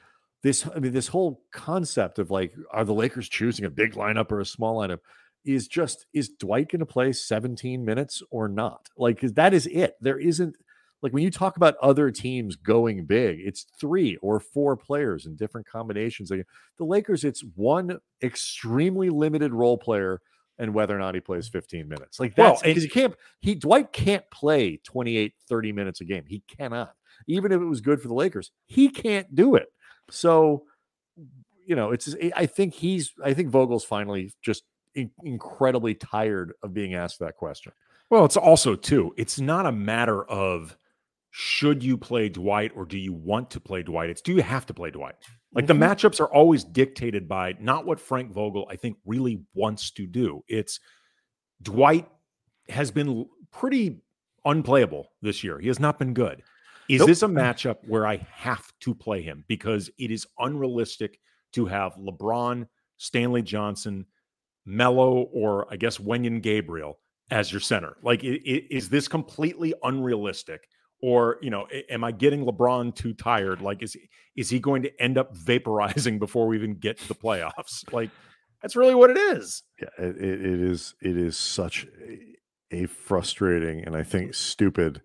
This, 0.42 0.66
I 0.75 0.79
mean, 0.79 0.92
this 0.92 1.09
whole 1.09 1.42
concept 1.53 2.18
of 2.18 2.31
like, 2.31 2.55
are 2.70 2.85
the 2.85 2.94
Lakers 2.94 3.29
choosing 3.29 3.64
a 3.64 3.70
big 3.70 3.94
lineup 3.94 4.31
or 4.31 4.40
a 4.40 4.46
small 4.46 4.79
lineup? 4.79 5.01
Is 5.44 5.68
just 5.68 6.07
is 6.12 6.31
Dwight 6.31 6.70
going 6.70 6.81
to 6.81 6.87
play 6.87 7.12
17 7.12 7.85
minutes 7.85 8.22
or 8.31 8.49
not? 8.49 8.88
Like 8.96 9.20
that 9.20 9.55
is 9.55 9.66
it. 9.68 9.94
There 10.01 10.18
isn't 10.18 10.57
like 11.02 11.12
when 11.12 11.22
you 11.22 11.30
talk 11.30 11.56
about 11.56 11.76
other 11.82 12.11
teams 12.11 12.56
going 12.56 13.04
big, 13.04 13.40
it's 13.40 13.66
three 13.78 14.16
or 14.22 14.40
four 14.40 14.76
players 14.76 15.26
in 15.26 15.37
different 15.37 15.66
combinations. 15.66 16.30
Like 16.30 16.46
the 16.78 16.85
Lakers, 16.85 17.24
it's 17.24 17.44
one 17.54 17.98
extremely 18.22 19.11
limited 19.11 19.52
role 19.52 19.78
player 19.78 20.20
and 20.59 20.72
whether 20.72 20.96
or 20.96 20.98
not 20.98 21.14
he 21.14 21.20
plays 21.20 21.48
15 21.48 21.88
minutes. 21.88 22.18
Like 22.18 22.35
that's 22.35 22.62
because 22.62 22.82
he 22.82 22.88
can't 22.88 23.14
he 23.40 23.54
Dwight 23.54 23.92
can't 23.92 24.28
play 24.30 24.80
28 24.85 25.35
30 25.48 25.72
minutes 25.72 26.00
a 26.00 26.04
game. 26.04 26.24
He 26.26 26.42
cannot. 26.48 26.94
Even 27.26 27.52
if 27.52 27.61
it 27.61 27.66
was 27.66 27.80
good 27.80 28.00
for 28.00 28.09
the 28.09 28.14
Lakers, 28.14 28.50
he 28.66 28.88
can't 28.88 29.35
do 29.35 29.54
it. 29.54 29.68
So, 30.11 30.64
you 31.66 31.76
know, 31.76 31.92
it's 31.92 32.14
I 32.35 32.46
think 32.46 32.74
he's 32.74 33.12
I 33.22 33.35
think 33.35 33.50
Vogel's 33.50 33.85
finally 33.85 34.32
just 34.42 34.64
in- 34.94 35.11
incredibly 35.22 35.94
tired 35.94 36.54
of 36.62 36.72
being 36.72 36.94
asked 36.94 37.18
that 37.20 37.37
question. 37.37 37.72
Well, 38.09 38.24
it's 38.24 38.37
also 38.37 38.76
too. 38.76 39.12
It's 39.16 39.40
not 39.40 39.66
a 39.66 39.72
matter 39.72 40.24
of 40.24 40.76
should 41.38 41.85
you 41.85 41.99
play 41.99 42.31
Dwight 42.31 42.72
or 42.75 42.87
do 42.87 42.96
you 42.96 43.12
want 43.12 43.51
to 43.51 43.61
play 43.61 43.83
Dwight. 43.83 44.09
It's 44.09 44.22
do 44.22 44.33
you 44.33 44.40
have 44.40 44.64
to 44.64 44.72
play 44.72 44.90
Dwight. 44.90 45.16
Like 45.53 45.66
the 45.66 45.75
Mhm. 45.75 45.81
matchups 45.81 46.18
are 46.18 46.33
always 46.33 46.64
dictated 46.64 47.29
by 47.29 47.55
not 47.61 47.85
what 47.85 48.01
Frank 48.01 48.33
Vogel 48.33 48.66
I 48.70 48.77
think 48.77 48.96
really 49.05 49.44
wants 49.53 49.90
to 49.90 50.07
do. 50.07 50.42
It's 50.49 50.81
Dwight 51.61 52.09
has 52.70 52.90
been 52.90 53.27
pretty 53.51 54.01
unplayable 54.46 55.12
this 55.20 55.44
year. 55.44 55.59
He 55.59 55.68
has 55.68 55.79
not 55.79 55.99
been 55.99 56.14
good. 56.14 56.42
Is 56.88 57.01
Nope. 57.01 57.09
this 57.09 57.22
a 57.22 57.27
matchup 57.29 57.87
where 57.87 58.07
I 58.07 58.16
have 58.33 58.72
to 58.81 58.94
play 58.94 59.20
him 59.20 59.44
because 59.46 59.90
it 59.99 60.11
is 60.11 60.27
unrealistic 60.38 61.20
to 61.53 61.66
have 61.66 61.96
LeBron, 61.96 62.66
Stanley 62.96 63.42
Johnson, 63.42 64.07
Melo, 64.64 65.25
or 65.35 65.70
I 65.70 65.77
guess 65.77 65.99
Wenyen 65.99 66.40
Gabriel 66.40 66.99
as 67.31 67.53
your 67.53 67.61
center? 67.61 67.99
Like, 68.03 68.25
is 68.25 68.88
this 68.88 69.07
completely 69.07 69.75
unrealistic? 69.83 70.66
Or 71.02 71.37
you 71.42 71.50
know, 71.50 71.66
am 71.90 72.04
I 72.04 72.12
getting 72.12 72.44
LeBron 72.44 72.94
too 72.94 73.12
tired? 73.12 73.61
Like, 73.61 73.82
is 73.82 73.96
is 74.35 74.50
he 74.50 74.59
going 74.59 74.82
to 74.82 75.02
end 75.02 75.18
up 75.18 75.37
vaporizing 75.37 76.18
before 76.18 76.46
we 76.46 76.56
even 76.56 76.74
get 76.74 76.98
to 76.98 77.09
the 77.09 77.14
playoffs? 77.14 77.92
Like, 77.92 78.11
that's 78.62 78.76
really 78.76 78.94
what 78.94 79.11
it 79.11 79.18
is. 79.18 79.62
Yeah, 79.80 79.88
it, 79.98 80.16
it, 80.16 80.61
is 80.61 80.94
it 81.00 81.16
is 81.16 81.37
such 81.37 81.87
a 82.70 82.87
frustrating 82.87 83.85
and 83.85 83.96
I 83.96 84.02
think 84.02 84.35
stupid 84.35 85.00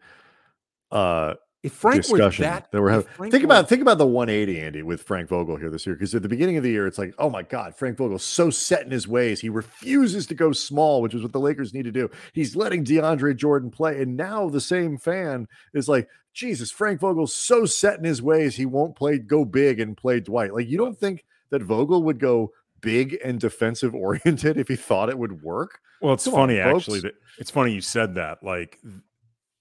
uh 0.91 1.35
If 1.63 1.73
Frank 1.73 1.97
were 2.09 2.17
discussion 2.17 2.43
that, 2.43 2.71
that 2.71 2.81
we're 2.81 2.89
if 2.89 2.93
having. 2.95 3.13
Frank 3.13 3.31
Think 3.31 3.41
were- 3.43 3.45
about 3.45 3.69
think 3.69 3.81
about 3.81 3.97
the 3.99 4.07
180, 4.07 4.59
Andy, 4.59 4.81
with 4.81 5.03
Frank 5.03 5.29
Vogel 5.29 5.57
here 5.57 5.69
this 5.69 5.85
year. 5.85 5.95
Because 5.95 6.15
at 6.15 6.23
the 6.23 6.29
beginning 6.29 6.57
of 6.57 6.63
the 6.63 6.71
year, 6.71 6.87
it's 6.87 6.97
like, 6.97 7.13
oh 7.19 7.29
my 7.29 7.43
God, 7.43 7.75
Frank 7.75 7.97
Vogel's 7.97 8.23
so 8.23 8.49
set 8.49 8.83
in 8.83 8.91
his 8.91 9.07
ways. 9.07 9.39
He 9.41 9.49
refuses 9.49 10.25
to 10.27 10.33
go 10.35 10.51
small, 10.53 11.01
which 11.01 11.13
is 11.13 11.21
what 11.21 11.33
the 11.33 11.39
Lakers 11.39 11.73
need 11.73 11.83
to 11.83 11.91
do. 11.91 12.09
He's 12.33 12.55
letting 12.55 12.83
DeAndre 12.83 13.35
Jordan 13.35 13.69
play. 13.69 14.01
And 14.01 14.17
now 14.17 14.49
the 14.49 14.61
same 14.61 14.97
fan 14.97 15.47
is 15.73 15.87
like, 15.87 16.07
Jesus, 16.33 16.71
Frank 16.71 16.99
Vogel's 17.01 17.35
so 17.35 17.65
set 17.65 17.99
in 17.99 18.05
his 18.05 18.21
ways, 18.21 18.55
he 18.55 18.65
won't 18.65 18.95
play 18.95 19.19
go 19.19 19.45
big 19.45 19.79
and 19.79 19.95
play 19.97 20.19
Dwight. 20.19 20.53
Like, 20.53 20.67
you 20.67 20.77
don't 20.77 20.97
think 20.97 21.25
that 21.51 21.61
Vogel 21.61 22.01
would 22.03 22.19
go 22.19 22.51
big 22.79 23.19
and 23.23 23.39
defensive 23.39 23.93
oriented 23.95 24.57
if 24.57 24.67
he 24.67 24.75
thought 24.75 25.09
it 25.09 25.17
would 25.19 25.43
work? 25.43 25.79
Well, 26.01 26.13
it's 26.13 26.23
Come 26.25 26.33
on, 26.33 26.39
funny 26.47 26.59
actually 26.59 27.01
that 27.01 27.13
it's 27.37 27.51
funny 27.51 27.73
you 27.73 27.81
said 27.81 28.15
that. 28.15 28.41
Like 28.41 28.79
th- 28.81 28.95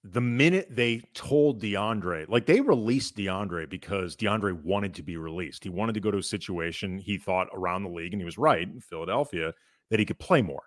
the 0.03 0.21
minute 0.21 0.67
they 0.71 1.01
told 1.15 1.61
DeAndre, 1.61 2.29
like 2.29 2.47
they 2.47 2.61
released 2.61 3.17
DeAndre 3.17 3.69
because 3.69 4.17
DeAndre 4.17 4.63
wanted 4.63 4.95
to 4.95 5.03
be 5.03 5.17
released. 5.17 5.63
He 5.65 5.71
wanted 5.71 5.93
to 5.95 6.01
go 6.01 6.11
to 6.11 6.19
a 6.19 6.23
situation 6.23 6.99
he 6.99 7.19
thought 7.19 7.49
around 7.53 7.83
the 7.83 7.91
league, 7.91 8.15
and 8.15 8.21
he 8.21 8.25
was 8.25 8.39
right 8.39 8.63
in 8.63 8.81
Philadelphia 8.81 9.53
that 9.91 9.99
he 9.99 10.07
could 10.07 10.19
play 10.19 10.41
more. 10.41 10.63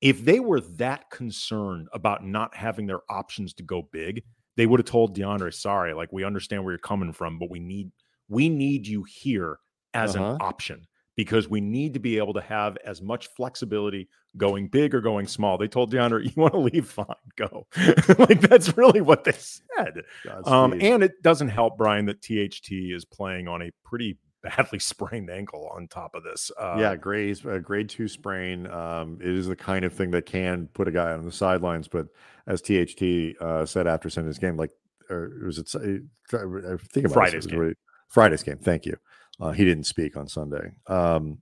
If 0.00 0.24
they 0.24 0.40
were 0.40 0.60
that 0.62 1.10
concerned 1.10 1.88
about 1.92 2.24
not 2.24 2.56
having 2.56 2.86
their 2.86 3.02
options 3.10 3.52
to 3.54 3.62
go 3.62 3.82
big, 3.82 4.24
they 4.56 4.66
would 4.66 4.80
have 4.80 4.86
told 4.86 5.14
DeAndre, 5.16 5.52
"Sorry, 5.52 5.92
like 5.94 6.10
we 6.12 6.24
understand 6.24 6.64
where 6.64 6.72
you're 6.72 6.78
coming 6.78 7.12
from, 7.12 7.38
but 7.38 7.50
we 7.50 7.60
need 7.60 7.90
we 8.28 8.48
need 8.48 8.86
you 8.86 9.04
here 9.04 9.58
as 9.92 10.14
Uh-huh. 10.14 10.14
an 10.14 10.30
option 10.40 10.86
because 11.16 11.48
we 11.48 11.60
need 11.60 11.92
to 11.94 12.00
be 12.00 12.16
able 12.16 12.32
to 12.32 12.40
have 12.40 12.76
as 12.78 13.02
much 13.02 13.26
flexibility 13.26 14.08
going 14.36 14.68
big 14.68 14.94
or 14.94 15.00
going 15.00 15.26
small. 15.26 15.58
They 15.58 15.68
told 15.68 15.92
DeAndre, 15.92 16.24
"You 16.36 16.42
want 16.42 16.54
to 16.54 16.60
leave? 16.60 16.88
Fine, 16.88 17.06
go." 17.36 17.66
like 18.18 18.40
that's 18.40 18.76
really 18.76 19.00
what 19.00 19.24
they 19.24 19.32
said. 19.32 20.02
Um, 20.44 20.74
and 20.80 21.02
it 21.02 21.22
doesn't 21.22 21.48
help 21.48 21.76
Brian 21.76 22.06
that 22.06 22.22
THT 22.22 22.70
is 22.70 23.04
playing 23.04 23.48
on 23.48 23.62
a 23.62 23.70
pretty 23.84 24.18
badly 24.42 24.78
sprained 24.78 25.30
ankle 25.30 25.70
on 25.74 25.88
top 25.88 26.14
of 26.14 26.24
this. 26.24 26.50
Uh, 26.58 26.76
yeah, 26.78 26.96
grade 26.96 27.44
uh, 27.46 27.58
grade 27.58 27.88
two 27.88 28.08
sprain. 28.08 28.66
Um, 28.66 29.18
it 29.20 29.28
is 29.28 29.46
the 29.46 29.56
kind 29.56 29.84
of 29.84 29.92
thing 29.92 30.10
that 30.12 30.26
can 30.26 30.68
put 30.72 30.88
a 30.88 30.92
guy 30.92 31.12
on 31.12 31.24
the 31.24 31.32
sidelines. 31.32 31.88
But 31.88 32.06
as 32.46 32.62
THT 32.62 33.40
uh, 33.40 33.66
said 33.66 33.86
after 33.86 34.10
Sunday's 34.10 34.38
game, 34.38 34.56
like 34.56 34.70
or 35.10 35.32
was 35.44 35.58
it? 35.58 35.68
I 35.74 36.76
think 36.92 37.06
about 37.06 37.14
Friday's 37.14 37.46
game. 37.46 37.74
Friday's 38.08 38.42
game. 38.42 38.58
Thank 38.58 38.86
you. 38.86 38.96
Uh, 39.40 39.52
he 39.52 39.64
didn't 39.64 39.84
speak 39.84 40.16
on 40.16 40.28
Sunday. 40.28 40.72
Um, 40.86 41.38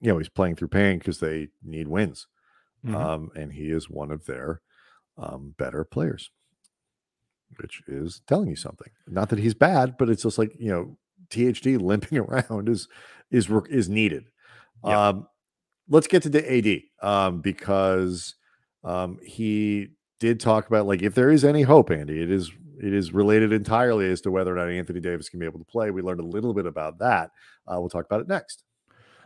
you 0.00 0.10
know, 0.10 0.18
he's 0.18 0.28
playing 0.28 0.56
through 0.56 0.68
pain 0.68 0.98
because 0.98 1.18
they 1.20 1.48
need 1.62 1.88
wins, 1.88 2.26
Mhm. 2.84 2.94
um, 2.94 3.30
and 3.36 3.52
he 3.52 3.70
is 3.70 3.90
one 3.90 4.10
of 4.10 4.26
their 4.26 4.60
um, 5.18 5.54
better 5.58 5.84
players, 5.84 6.30
which 7.58 7.82
is 7.86 8.22
telling 8.26 8.48
you 8.48 8.56
something. 8.56 8.90
Not 9.06 9.28
that 9.30 9.38
he's 9.38 9.54
bad, 9.54 9.96
but 9.98 10.08
it's 10.08 10.22
just 10.22 10.38
like 10.38 10.52
you 10.58 10.70
know, 10.70 10.96
THT 11.30 11.76
limping 11.80 12.18
around 12.18 12.68
is 12.68 12.88
is 13.30 13.48
is 13.68 13.88
needed. 13.88 14.24
Yeah. 14.84 15.08
Um, 15.08 15.26
let's 15.88 16.06
get 16.06 16.22
to 16.22 16.28
the 16.30 16.40
AD 16.50 16.82
um, 17.06 17.40
because 17.40 18.34
um, 18.84 19.18
he 19.22 19.88
did 20.20 20.40
talk 20.40 20.66
about 20.68 20.86
like 20.86 21.02
if 21.02 21.14
there 21.14 21.30
is 21.30 21.44
any 21.44 21.62
hope, 21.62 21.90
Andy, 21.90 22.22
it 22.22 22.30
is 22.30 22.50
it 22.82 22.94
is 22.94 23.12
related 23.12 23.52
entirely 23.52 24.10
as 24.10 24.22
to 24.22 24.30
whether 24.30 24.52
or 24.54 24.56
not 24.56 24.70
Anthony 24.70 25.00
Davis 25.00 25.28
can 25.28 25.38
be 25.38 25.44
able 25.44 25.58
to 25.58 25.66
play. 25.66 25.90
We 25.90 26.00
learned 26.00 26.20
a 26.20 26.26
little 26.26 26.54
bit 26.54 26.64
about 26.64 26.98
that. 27.00 27.30
Uh, 27.66 27.76
we'll 27.78 27.90
talk 27.90 28.06
about 28.06 28.22
it 28.22 28.28
next. 28.28 28.64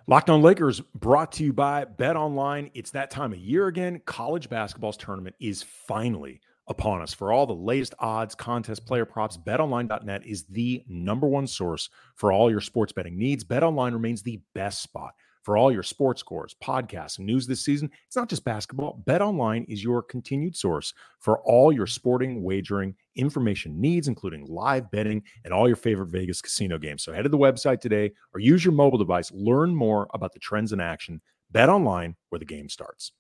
Locked 0.07 0.29
on 0.29 0.43
Lakers 0.43 0.83
brought 0.95 1.33
to 1.33 1.45
you 1.45 1.55
by 1.55 1.87
Bet 1.87 2.15
Online. 2.15 2.71
It's 2.75 2.91
that 2.91 3.11
time 3.11 3.33
of 3.33 3.39
year 3.39 3.69
again. 3.69 4.03
College 4.05 4.51
basketball's 4.51 4.99
tournament 4.99 5.35
is 5.41 5.63
finally 5.63 6.43
upon 6.69 7.01
us. 7.01 7.15
For 7.15 7.33
all 7.33 7.47
the 7.47 7.55
latest 7.55 7.95
odds, 7.99 8.35
contests, 8.35 8.81
player 8.81 9.07
props, 9.07 9.39
betonline.net 9.39 10.27
is 10.27 10.45
the 10.45 10.85
number 10.87 11.27
one 11.27 11.47
source 11.47 11.89
for 12.17 12.33
all 12.33 12.51
your 12.51 12.61
sports 12.61 12.93
betting 12.93 13.17
needs. 13.17 13.45
BetOnline 13.45 13.95
remains 13.95 14.23
the 14.23 14.43
best 14.55 14.83
spot 14.83 15.15
for 15.45 15.59
all 15.59 15.71
your 15.71 15.83
sports 15.83 16.21
scores, 16.21 16.57
podcasts, 16.63 17.19
and 17.19 17.27
news 17.27 17.47
this 17.47 17.65
season. 17.65 17.91
It's 18.07 18.17
not 18.17 18.31
just 18.31 18.45
basketball. 18.45 19.03
BetOnline 19.07 19.67
is 19.69 19.85
your 19.85 20.03
continued 20.03 20.57
source 20.57 20.95
for 21.21 21.39
all 21.41 21.71
your 21.71 21.87
sporting 21.87 22.43
wagering 22.43 22.97
information 23.15 23.81
needs, 23.81 24.09
including 24.09 24.47
live 24.47 24.91
betting 24.91 25.23
and 25.45 25.53
all 25.53 25.69
your 25.69 25.77
favorite 25.77 26.09
Vegas 26.09 26.41
casino 26.41 26.79
games. 26.79 27.05
So 27.05 27.13
head 27.13 27.23
to 27.23 27.29
the 27.29 27.39
website 27.39 27.81
today 27.81 28.13
or 28.33 28.41
use 28.41 28.65
your 28.65 28.75
mobile 28.75 28.99
device. 28.99 29.31
Learn 29.33 29.77
more 29.77 30.09
about 30.15 30.33
the 30.33 30.41
trends 30.41 30.73
in 30.73 30.81
action. 30.81 31.21
Bet 31.51 31.69
online 31.69 32.17
where 32.31 32.39
the 32.39 32.45
game 32.45 32.69
starts. 32.69 33.13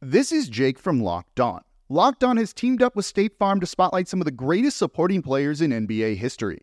This 0.00 0.32
is 0.32 0.48
Jake 0.48 0.78
from 0.78 1.02
Locked 1.02 1.40
On. 1.40 1.62
Locked 1.88 2.24
On 2.24 2.36
has 2.38 2.54
teamed 2.54 2.80
up 2.80 2.96
with 2.96 3.04
State 3.04 3.36
Farm 3.38 3.60
to 3.60 3.66
spotlight 3.66 4.08
some 4.08 4.20
of 4.20 4.24
the 4.24 4.30
greatest 4.30 4.78
supporting 4.78 5.20
players 5.20 5.60
in 5.60 5.70
NBA 5.70 6.16
history. 6.16 6.62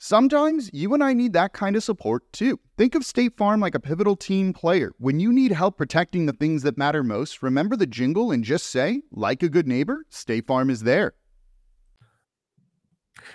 Sometimes 0.00 0.70
you 0.72 0.94
and 0.94 1.02
I 1.02 1.12
need 1.12 1.32
that 1.32 1.52
kind 1.52 1.74
of 1.74 1.82
support 1.82 2.32
too. 2.32 2.60
Think 2.76 2.94
of 2.94 3.04
State 3.04 3.36
Farm 3.36 3.58
like 3.58 3.74
a 3.74 3.80
pivotal 3.80 4.14
team 4.14 4.52
player. 4.52 4.92
When 4.98 5.18
you 5.18 5.32
need 5.32 5.50
help 5.50 5.76
protecting 5.76 6.26
the 6.26 6.32
things 6.32 6.62
that 6.62 6.78
matter 6.78 7.02
most, 7.02 7.42
remember 7.42 7.74
the 7.74 7.86
jingle 7.86 8.30
and 8.30 8.44
just 8.44 8.66
say, 8.66 9.02
like 9.10 9.42
a 9.42 9.48
good 9.48 9.66
neighbor, 9.66 10.06
State 10.08 10.46
Farm 10.46 10.70
is 10.70 10.84
there. 10.84 11.14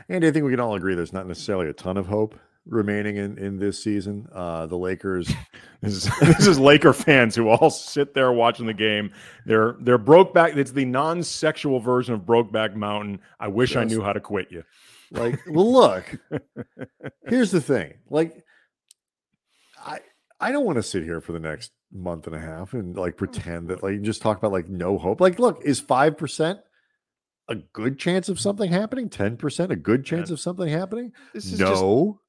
And 0.07 0.23
I 0.23 0.31
think 0.31 0.45
we 0.45 0.51
can 0.51 0.61
all 0.61 0.75
agree 0.75 0.95
there's 0.95 1.11
not 1.11 1.27
necessarily 1.27 1.67
a 1.67 1.73
ton 1.73 1.97
of 1.97 2.07
hope 2.07 2.39
remaining 2.65 3.17
in, 3.17 3.37
in 3.37 3.59
this 3.59 3.83
season. 3.83 4.29
Uh, 4.31 4.65
the 4.65 4.77
Lakers, 4.77 5.33
This 5.81 6.05
is, 6.05 6.19
this 6.19 6.47
is 6.47 6.57
Laker 6.57 6.93
fans 6.93 7.35
who 7.35 7.49
all 7.49 7.69
sit 7.69 8.13
there 8.13 8.31
watching 8.31 8.67
the 8.67 8.73
game. 8.73 9.11
They're 9.45 9.75
they're 9.81 9.97
broke 9.97 10.33
back. 10.33 10.55
It's 10.55 10.71
the 10.71 10.85
non-sexual 10.85 11.81
version 11.81 12.13
of 12.13 12.21
Brokeback 12.21 12.73
Mountain. 12.73 13.19
I 13.37 13.49
wish 13.49 13.75
I 13.75 13.83
knew 13.83 14.01
how 14.01 14.13
to 14.13 14.21
quit 14.21 14.49
you. 14.49 14.63
Like, 15.13 15.39
well, 15.47 15.71
look, 15.71 16.19
here's 17.27 17.51
the 17.51 17.61
thing. 17.61 17.93
Like, 18.09 18.43
I 19.83 19.99
I 20.39 20.51
don't 20.51 20.65
want 20.65 20.77
to 20.77 20.83
sit 20.83 21.03
here 21.03 21.21
for 21.21 21.31
the 21.31 21.39
next 21.39 21.71
month 21.91 22.27
and 22.27 22.35
a 22.35 22.39
half 22.39 22.73
and 22.73 22.97
like 22.97 23.13
oh, 23.13 23.17
pretend 23.17 23.69
that 23.69 23.83
like 23.83 24.01
just 24.01 24.21
talk 24.21 24.37
about 24.37 24.51
like 24.51 24.67
no 24.67 24.97
hope. 24.97 25.21
Like, 25.21 25.39
look, 25.39 25.61
is 25.63 25.79
five 25.79 26.17
percent 26.17 26.59
a 27.47 27.55
good 27.55 27.99
chance 27.99 28.29
of 28.29 28.39
something 28.39 28.71
happening? 28.71 29.09
Ten 29.09 29.37
percent 29.37 29.71
a 29.71 29.75
good 29.75 30.05
chance 30.05 30.31
of 30.31 30.39
something 30.39 30.67
happening? 30.67 31.13
This 31.33 31.45
is 31.45 31.59
just 31.59 31.81
no. 31.81 32.19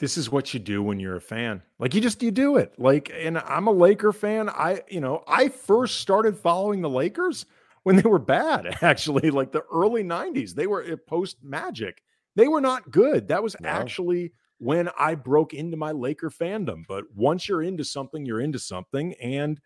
this 0.00 0.16
is 0.16 0.32
what 0.32 0.54
you 0.54 0.60
do 0.60 0.82
when 0.82 0.98
you're 0.98 1.16
a 1.16 1.20
fan. 1.20 1.62
Like 1.78 1.94
you 1.94 2.00
just 2.00 2.22
you 2.22 2.30
do 2.30 2.56
it. 2.56 2.72
Like 2.78 3.12
and 3.14 3.38
I'm 3.38 3.66
a 3.66 3.72
Laker 3.72 4.12
fan. 4.12 4.48
I 4.48 4.82
you 4.88 5.00
know, 5.00 5.22
I 5.28 5.48
first 5.48 6.00
started 6.00 6.38
following 6.38 6.80
the 6.80 6.90
Lakers 6.90 7.46
when 7.84 7.96
they 7.96 8.08
were 8.08 8.18
bad 8.18 8.78
actually, 8.82 9.30
like 9.30 9.52
the 9.52 9.62
early 9.72 10.02
90s. 10.04 10.54
They 10.54 10.66
were 10.66 10.96
post 11.06 11.36
Magic. 11.42 12.02
They 12.36 12.48
were 12.48 12.60
not 12.60 12.90
good. 12.90 13.28
That 13.28 13.42
was 13.42 13.54
No. 13.60 13.68
actually 13.68 14.32
when 14.58 14.88
I 14.98 15.14
broke 15.14 15.54
into 15.54 15.76
my 15.76 15.92
Laker 15.92 16.30
fandom. 16.30 16.82
But 16.88 17.04
once 17.14 17.48
you're 17.48 17.62
into 17.62 17.84
something, 17.84 18.26
you're 18.26 18.40
into 18.40 18.58
something 18.58 19.14
and 19.22 19.60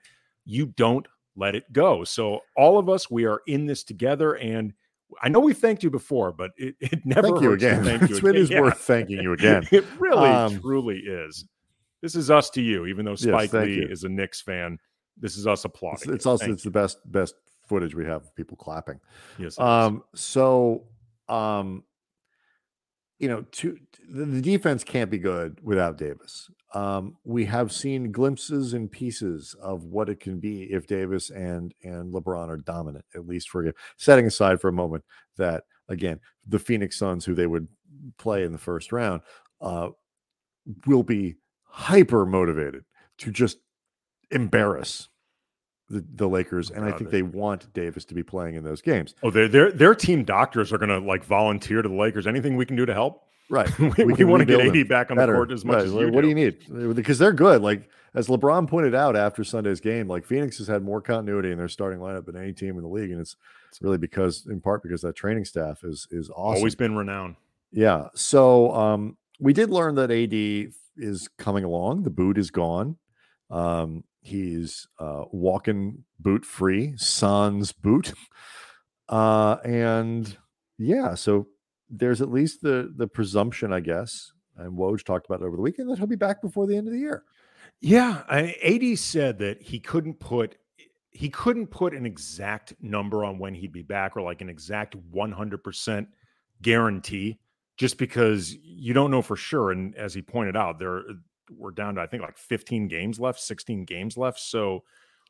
you 0.45 0.67
don't 0.67 1.07
let 1.37 1.55
it 1.55 1.73
go. 1.73 2.05
So 2.05 2.41
all 2.57 2.79
of 2.79 2.89
us 2.89 3.11
we 3.11 3.25
are 3.25 3.41
in 3.47 3.67
this 3.67 3.85
together 3.85 4.35
and 4.37 4.73
I 5.23 5.29
know 5.31 5.41
we 5.41 5.55
thanked 5.55 5.83
you 5.83 5.91
before, 5.91 6.33
but 6.33 6.51
it, 6.59 6.75
it 6.81 7.07
never 7.07 7.29
Thank 7.29 7.41
you 7.41 7.53
again. 7.53 7.85
Thank 7.85 8.11
you 8.11 8.17
It's- 8.17 8.19
again. 8.31 8.37
is 8.37 8.51
Yeah. 8.51 8.61
worth 8.61 8.79
thanking 8.79 9.19
you 9.23 9.33
again. 9.33 9.67
It 9.71 9.85
really, 9.99 10.29
Um, 10.29 10.61
truly 10.61 10.99
is. 10.99 11.47
This 12.03 12.15
is 12.15 12.31
us 12.31 12.51
to 12.51 12.63
you, 12.63 12.87
even 12.87 13.05
though 13.07 13.15
Spike 13.17 13.51
thank 13.51 13.67
Lee 13.69 13.77
you. 13.77 13.89
is 13.89 14.05
a 14.05 14.09
Knicks 14.09 14.41
fan. 14.43 14.79
This 15.17 15.37
is 15.37 15.47
us 15.47 15.65
applauding. 15.65 16.13
it's 16.15 16.25
you. 16.27 16.31
also 16.31 16.45
Thank 16.45 16.55
it's 16.55 16.63
the 16.65 16.71
best 16.71 16.99
best 17.11 17.35
footage 17.69 17.95
we 17.95 18.05
have 18.05 18.23
of 18.23 18.35
people 18.35 18.57
clapping. 18.57 19.01
Yes. 19.39 19.59
Um, 19.59 20.03
so 20.15 20.85
um, 21.29 21.85
you 23.19 23.29
know, 23.29 23.43
to 23.51 23.79
the, 24.09 24.25
the 24.25 24.41
defense 24.41 24.85
can't 24.85 25.11
be 25.11 25.19
good 25.19 25.59
without 25.63 25.99
Davis. 25.99 26.51
Um, 26.75 27.17
we 27.25 27.47
have 27.47 27.73
seen 27.73 28.13
glimpses 28.13 28.75
and 28.75 28.91
pieces 28.91 29.57
of 29.61 29.85
what 29.85 30.09
it 30.09 30.21
can 30.21 30.39
be 30.39 30.65
if 30.65 30.87
Davis 30.87 31.31
and 31.31 31.75
and 31.83 32.13
LeBron 32.13 32.49
are 32.49 32.59
dominant, 32.59 33.05
at 33.15 33.27
least 33.27 33.49
for 33.49 33.73
setting 33.97 34.27
aside 34.27 34.61
for 34.61 34.69
a 34.69 34.73
moment 34.73 35.05
that 35.37 35.65
again, 35.89 36.21
the 36.47 36.59
Phoenix 36.59 36.97
Suns, 36.97 37.25
who 37.25 37.35
they 37.35 37.47
would 37.47 37.69
play 38.19 38.45
in 38.45 38.53
the 38.53 38.59
first 38.59 38.93
round, 38.93 39.23
uh, 39.61 39.89
will 40.87 41.03
be 41.03 41.37
hyper 41.65 42.27
motivated 42.27 42.85
to 43.19 43.31
just 43.31 43.59
embarrass 44.31 45.09
the, 45.91 46.05
the 46.17 46.29
Lakers, 46.29 46.71
and 46.71 46.85
I 46.85 46.93
think 46.93 47.11
they- 47.11 47.23
want 47.23 47.73
Davis 47.73 48.05
to 48.07 48.15
be 48.15 48.23
playing 48.23 48.55
in 48.55 48.65
those 48.65 48.83
games. 48.83 49.15
oh, 49.23 49.31
their 49.31 49.49
their 49.49 49.73
their 49.73 49.95
team 49.95 50.25
doctors 50.25 50.73
are 50.73 50.79
going 50.79 50.89
to 50.91 50.99
like 50.99 51.25
volunteer 51.25 51.83
to 51.83 51.89
the 51.89 51.95
Lakers. 51.95 52.27
Anything 52.27 52.57
we 52.57 52.67
can 52.67 52.77
do 52.77 52.87
to 52.87 52.93
help? 52.95 53.25
Right. 53.51 53.79
we 53.79 53.89
we, 54.05 54.15
can 54.15 54.29
want 54.29 54.41
to 54.41 54.45
get 54.45 54.61
AD 54.61 54.89
back 54.89 55.11
on 55.11 55.17
better. 55.17 55.33
the 55.33 55.39
court 55.39 55.53
as 55.53 55.65
much 55.65 55.77
Right, 55.77 55.87
as 55.87 55.93
you 55.93 56.13
What 56.13 56.21
do. 56.21 56.29
you 56.29 56.35
need? 56.35 56.95
Because 56.95 57.19
they're 57.19 57.33
good. 57.33 57.63
Like 57.63 57.89
as 58.15 58.29
LeBron 58.29 58.69
pointed 58.69 58.95
out 58.95 59.17
after 59.17 59.43
Sunday's 59.45 59.81
game, 59.81 60.09
like 60.09 60.27
Phoenix 60.27 60.59
has 60.59 60.67
had 60.67 60.83
more 60.83 61.01
continuity 61.01 61.51
in 61.51 61.59
their 61.59 61.69
starting 61.69 61.99
lineup 62.01 62.27
than 62.27 62.37
any 62.37 62.53
team 62.53 62.77
in 62.77 62.83
the 62.83 62.89
league, 62.89 63.11
and 63.11 63.21
it's 63.21 63.37
really 63.81 63.99
because, 63.99 64.47
in 64.47 64.61
part, 64.61 64.83
because 64.83 65.01
that 65.03 65.17
training 65.17 65.45
staff 65.47 65.83
is 65.85 66.07
is 66.11 66.29
awesome. 66.31 66.59
Always 66.59 66.75
been 66.75 66.97
renowned. 66.97 67.37
Yeah. 67.73 68.09
So 68.15 68.73
um, 68.75 69.17
we 69.41 69.53
did 69.53 69.71
learn 69.71 69.95
that 69.97 70.11
AD 70.11 70.73
is 71.03 71.29
coming 71.39 71.65
along. 71.65 72.03
The 72.03 72.11
boot 72.11 72.37
is 72.39 72.51
gone. 72.51 72.97
Um, 73.51 74.05
he's 74.21 74.89
uh, 74.99 75.25
walking 75.31 76.05
boot 76.19 76.45
free, 76.45 76.95
sans 76.97 77.73
boot. 77.73 78.13
Uh, 79.09 79.57
and 79.65 80.37
yeah, 80.79 81.15
so 81.15 81.49
there's 81.91 82.21
at 82.21 82.31
least 82.31 82.63
the 82.63 82.93
the 82.97 83.07
presumption, 83.07 83.73
I 83.73 83.81
guess, 83.81 84.33
and 84.57 84.77
Woj 84.77 85.05
talked 85.05 85.27
about 85.27 85.41
it 85.41 85.47
over 85.47 85.57
the 85.57 85.63
weekend 85.63 85.91
that 85.91 85.99
he'll 85.99 86.07
be 86.07 86.17
back 86.17 86.43
before 86.43 86.67
the 86.67 86.77
end 86.77 86.89
of 86.89 86.93
the 86.93 87.01
year. 87.01 87.25
Yeah, 87.81 88.23
I, 88.29 88.57
AD 88.63 88.99
said 88.99 89.39
that 89.39 89.63
he 89.63 89.79
couldn't 89.79 90.19
put 90.21 90.57
he 91.11 91.31
couldn't 91.31 91.69
put 91.69 91.95
an 91.95 92.07
exact 92.07 92.75
number 92.81 93.25
on 93.25 93.39
when 93.39 93.55
he'd 93.55 93.73
be 93.73 93.83
back 93.83 94.17
or 94.17 94.23
like 94.23 94.41
an 94.41 94.49
exact 94.49 94.95
100% 95.13 96.07
guarantee 96.63 97.41
just 97.77 97.99
because 97.99 98.55
you 98.55 98.93
don't 98.93 99.11
know 99.11 99.23
for 99.23 99.35
sure 99.35 99.73
and 99.73 99.97
as 99.97 100.15
he 100.15 100.23
pointed 100.23 100.57
out 100.57 100.79
there 100.79 101.03
we're 101.57 101.71
down 101.71 101.95
to 101.97 102.01
I 102.01 102.07
think 102.07 102.23
like 102.23 102.39
15 102.39 102.89
games 102.89 103.19
left, 103.21 103.41
16 103.41 103.85
games 103.85 104.17
left, 104.17 104.41
so 104.41 104.85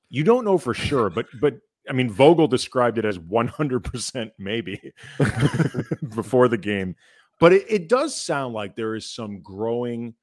you 0.08 0.24
don't 0.24 0.44
know 0.44 0.58
for 0.58 0.74
sure, 0.74 1.10
but 1.10 1.26
but 1.40 1.58
I 1.88 1.92
mean 1.92 2.10
Vogel 2.10 2.48
described 2.48 2.98
it 2.98 3.04
as 3.04 3.18
100% 3.18 4.30
maybe 4.38 4.92
before 6.14 6.48
the 6.48 6.58
game. 6.58 6.96
But 7.40 7.52
it, 7.52 7.66
it 7.68 7.88
does 7.88 8.16
sound 8.16 8.54
like 8.54 8.74
there 8.74 8.94
is 8.94 9.08
some 9.08 9.40
growing 9.40 10.14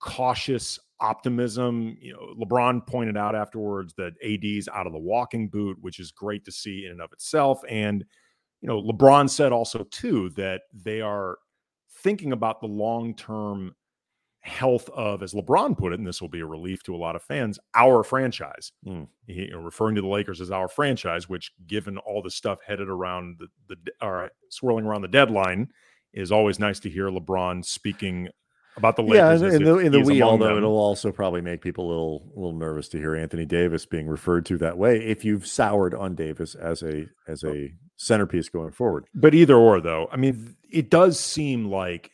cautious 0.00 0.78
optimism. 1.00 1.96
You 2.00 2.14
know, 2.14 2.44
LeBron 2.44 2.86
pointed 2.86 3.16
out 3.16 3.34
afterwards 3.34 3.94
that 3.94 4.14
AD's 4.24 4.68
out 4.68 4.86
of 4.86 4.92
the 4.92 4.98
walking 4.98 5.48
boot, 5.48 5.76
which 5.80 5.98
is 5.98 6.10
great 6.10 6.44
to 6.44 6.52
see 6.52 6.86
in 6.86 6.92
and 6.92 7.00
of 7.00 7.12
itself. 7.12 7.60
And, 7.68 8.04
you 8.60 8.68
know, 8.68 8.82
LeBron 8.82 9.28
said 9.28 9.52
also, 9.52 9.84
too, 9.90 10.30
that 10.30 10.62
they 10.72 11.00
are 11.00 11.38
thinking 11.98 12.32
about 12.32 12.60
the 12.60 12.66
long 12.66 13.14
term 13.14 13.74
health 14.46 14.88
of, 14.90 15.22
as 15.22 15.34
LeBron 15.34 15.76
put 15.76 15.92
it, 15.92 15.98
and 15.98 16.06
this 16.06 16.22
will 16.22 16.28
be 16.28 16.40
a 16.40 16.46
relief 16.46 16.82
to 16.84 16.94
a 16.94 16.96
lot 16.96 17.16
of 17.16 17.22
fans, 17.22 17.58
our 17.74 18.02
franchise. 18.02 18.72
Hmm. 18.84 19.04
He, 19.26 19.52
referring 19.52 19.96
to 19.96 20.02
the 20.02 20.08
Lakers 20.08 20.40
as 20.40 20.50
our 20.50 20.68
franchise, 20.68 21.28
which, 21.28 21.52
given 21.66 21.98
all 21.98 22.22
the 22.22 22.30
stuff 22.30 22.60
headed 22.66 22.88
around 22.88 23.40
the, 23.40 23.48
the 23.68 23.92
or 24.00 24.30
swirling 24.48 24.86
around 24.86 25.02
the 25.02 25.08
deadline, 25.08 25.68
is 26.12 26.32
always 26.32 26.58
nice 26.58 26.80
to 26.80 26.90
hear 26.90 27.08
LeBron 27.08 27.64
speaking 27.64 28.28
about 28.76 28.96
the 28.96 29.02
Lakers. 29.02 29.42
in, 29.42 29.48
as 29.48 29.54
in 29.54 29.64
the 29.64 29.78
in 29.78 29.92
the 29.92 30.00
we, 30.00 30.22
although 30.22 30.48
them. 30.48 30.58
it'll 30.58 30.78
also 30.78 31.10
probably 31.10 31.40
make 31.40 31.60
people 31.60 31.86
a 31.86 31.90
little 31.90 32.32
a 32.36 32.38
little 32.38 32.58
nervous 32.58 32.88
to 32.90 32.98
hear 32.98 33.16
Anthony 33.16 33.46
Davis 33.46 33.84
being 33.84 34.06
referred 34.06 34.46
to 34.46 34.58
that 34.58 34.78
way 34.78 34.98
if 34.98 35.24
you've 35.24 35.46
soured 35.46 35.94
on 35.94 36.14
Davis 36.14 36.54
as 36.54 36.82
a 36.82 37.06
as 37.26 37.42
a 37.42 37.72
centerpiece 37.96 38.48
going 38.48 38.72
forward. 38.72 39.06
But 39.14 39.34
either 39.34 39.56
or, 39.56 39.80
though, 39.80 40.08
I 40.12 40.16
mean, 40.16 40.56
it 40.70 40.90
does 40.90 41.18
seem 41.18 41.68
like 41.68 42.10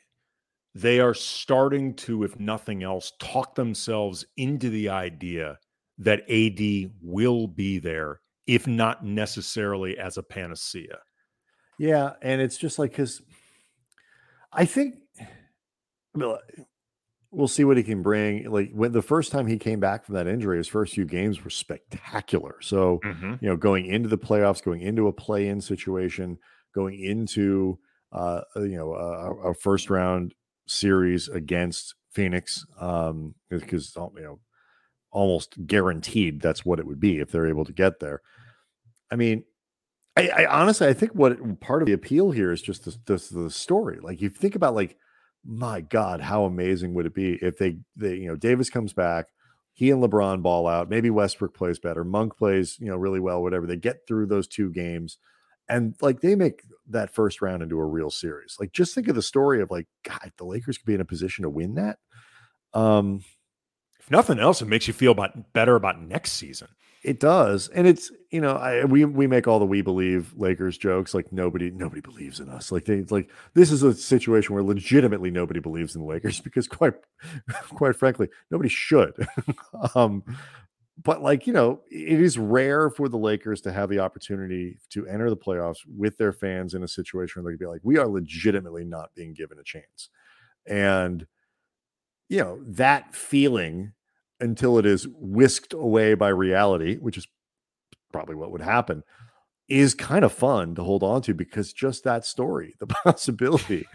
they 0.75 1.01
are 1.01 1.15
starting 1.15 1.95
to, 1.95 2.23
if 2.23 2.39
nothing 2.39 2.83
else, 2.83 3.13
talk 3.19 3.55
themselves 3.55 4.25
into 4.37 4.71
the 4.71 4.89
idea 4.89 5.59
that 5.99 6.29
AD 6.31 6.93
will 7.03 7.47
be 7.47 7.79
there, 7.79 8.21
if 8.47 8.67
not 8.67 9.05
necessarily 9.05 9.99
as 9.99 10.17
a 10.17 10.23
panacea. 10.23 10.99
Yeah, 11.79 12.13
and 12.23 12.41
it's 12.41 12.57
just 12.57 12.79
like 12.79 12.93
because 12.93 13.21
I 14.53 14.65
think 14.65 14.97
well, 16.15 17.49
see 17.49 17.65
what 17.65 17.79
he 17.79 17.83
can 17.83 18.03
bring. 18.03 18.51
Like 18.51 18.71
when 18.73 18.93
the 18.93 19.03
first 19.03 19.33
time 19.33 19.47
he 19.47 19.59
came 19.59 19.81
back 19.81 20.05
from 20.05 20.15
that 20.15 20.27
injury, 20.27 20.59
his 20.59 20.69
first 20.69 20.95
few 20.95 21.07
games 21.07 21.43
were 21.43 21.51
spectacular. 21.51 22.57
So 22.61 23.01
you 23.41 23.49
know, 23.49 23.57
going 23.57 23.87
into 23.87 24.09
the 24.09 24.19
playoffs, 24.19 24.63
going 24.63 24.83
into 24.83 25.09
a 25.09 25.13
play-in 25.13 25.61
situation, 25.61 26.39
going 26.75 27.01
into 27.01 27.79
uh, 28.13 28.43
you 28.57 28.77
know 28.77 28.95
a, 28.95 29.51
a 29.51 29.55
first 29.55 29.91
round 29.91 30.35
series 30.67 31.29
against 31.29 31.95
Phoenix, 32.11 32.67
um, 32.81 33.35
because 33.49 33.95
you 33.97 34.23
know 34.23 34.41
almost 35.11 35.67
guaranteed 35.67 36.41
that's 36.41 36.65
what 36.65 36.79
it 36.79 36.87
would 36.87 37.01
be 37.01 37.19
if 37.19 37.31
they're 37.31 37.47
able 37.47 37.65
to 37.65 37.73
get 37.73 38.01
there. 38.01 38.23
I 39.11 39.17
mean, 39.17 39.45
I, 40.17 40.29
I 40.29 40.61
honestly 40.61 40.87
I 40.87 40.95
think 40.95 41.13
what 41.13 41.61
part 41.61 41.83
of 41.83 41.87
the 41.87 41.93
appeal 41.93 42.31
here 42.31 42.53
is 42.53 42.63
just 42.63 42.85
the, 42.85 42.97
the 43.07 43.43
the 43.43 43.51
story. 43.51 43.99
Like 44.03 44.21
you 44.21 44.29
think 44.29 44.55
about 44.55 44.75
like, 44.75 44.97
my 45.45 45.81
God, 45.81 46.21
how 46.21 46.45
amazing 46.45 46.95
would 46.95 47.07
it 47.07 47.15
be 47.15 47.39
if 47.43 47.59
they 47.59 47.79
they 47.97 48.17
you 48.17 48.29
know 48.29 48.37
Davis 48.37 48.71
comes 48.71 48.93
back, 48.93 49.27
he 49.73 49.91
and 49.91 50.03
LeBron 50.03 50.43
ball 50.43 50.67
out, 50.67 50.91
maybe 50.91 51.11
Westbrook 51.11 51.55
plays 51.55 51.79
better, 51.79 52.05
Monk 52.05 52.37
plays 52.37 52.77
you 52.79 52.89
know 52.89 52.97
really 52.97 53.21
well, 53.21 53.43
whatever. 53.43 53.67
They 53.67 53.77
get 53.77 54.07
through 54.07 54.27
those 54.27 54.47
two 54.47 54.71
games, 54.71 55.19
and 55.73 55.95
like 56.01 56.21
they 56.21 56.35
make 56.35 56.63
that 56.89 57.15
first 57.15 57.43
round 57.43 57.63
into 57.63 57.79
a 57.79 57.85
real 57.85 58.11
series. 58.11 58.57
Like 58.61 58.73
just 58.73 58.95
think 58.95 59.09
of 59.09 59.15
the 59.15 59.23
story 59.23 59.61
of 59.63 59.71
like 59.71 59.87
God, 60.05 60.33
the 60.37 60.45
Lakers 60.45 60.79
could 60.79 60.87
be 60.87 60.95
in 60.95 61.01
a 61.01 61.05
position 61.07 61.43
to 61.45 61.51
win 61.51 61.75
that. 61.77 61.99
Um, 62.75 63.25
If 64.01 64.11
nothing 64.11 64.39
else, 64.39 64.63
it 64.63 64.69
makes 64.69 64.89
you 64.89 64.95
feel 64.95 65.13
about 65.13 65.53
better 65.53 65.77
about 65.77 66.01
next 66.03 66.33
season. 66.33 66.69
It 67.05 67.19
does, 67.19 67.69
and 67.69 67.87
it's 67.89 68.13
you 68.31 68.41
know 68.41 68.55
I 68.55 68.85
we 68.85 69.05
we 69.05 69.27
make 69.27 69.49
all 69.49 69.59
the 69.59 69.67
we 69.67 69.83
believe 69.83 70.35
Lakers 70.37 70.79
jokes 70.79 71.15
like 71.15 71.33
nobody 71.33 71.71
nobody 71.71 72.01
believes 72.01 72.39
in 72.39 72.49
us 72.49 72.71
like 72.71 72.85
they 72.85 73.03
like 73.03 73.29
this 73.55 73.73
is 73.73 73.83
a 73.83 73.93
situation 73.95 74.55
where 74.55 74.63
legitimately 74.63 75.33
nobody 75.33 75.59
believes 75.59 75.97
in 75.97 76.03
the 76.03 76.07
Lakers 76.07 76.41
because 76.49 76.69
quite 76.69 76.95
quite 77.71 77.97
frankly 77.97 78.29
nobody 78.53 78.69
should, 78.69 79.15
um, 79.97 80.23
but 81.03 81.23
like 81.23 81.47
you 81.47 81.53
know 81.53 81.81
it 81.91 82.21
is 82.21 82.39
rare 82.39 82.91
for 82.91 83.09
the 83.09 83.19
Lakers 83.19 83.61
to 83.63 83.73
have 83.73 83.89
the 83.89 83.99
opportunity 83.99 84.79
to 84.91 85.07
enter 85.07 85.31
the 85.31 85.37
playoffs 85.37 85.79
with 85.87 86.19
their 86.19 86.33
fans 86.33 86.75
in 86.75 86.83
a 86.83 86.89
situation 86.89 87.43
where 87.43 87.53
they 87.53 87.55
could 87.55 87.65
be 87.65 87.67
like 87.67 87.81
we 87.85 87.99
are 87.99 88.07
legitimately 88.09 88.85
not 88.85 89.15
being 89.15 89.33
given 89.33 89.59
a 89.59 89.65
chance, 89.65 90.11
and 90.67 91.27
you 92.29 92.39
know 92.39 92.61
that 92.67 93.15
feeling 93.15 93.93
until 94.41 94.79
it 94.79 94.87
is 94.87 95.07
whisked 95.15 95.73
away 95.73 96.15
by 96.15 96.29
reality, 96.29 96.97
which 96.97 97.17
is 97.17 97.29
probably 98.13 98.35
what 98.35 98.51
would 98.51 98.61
happen, 98.61 99.03
is 99.69 99.95
kind 99.95 100.25
of 100.25 100.33
fun 100.33 100.75
to 100.75 100.83
hold 100.83 101.03
on 101.03 101.23
to 101.23 101.35
because 101.35 101.73
just 101.73 102.05
that 102.05 102.27
story, 102.27 102.75
the 102.81 102.87
possibility 102.87 103.87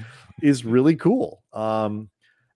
is 0.41 0.65
really 0.65 0.95
cool. 0.95 1.43
Um, 1.53 2.09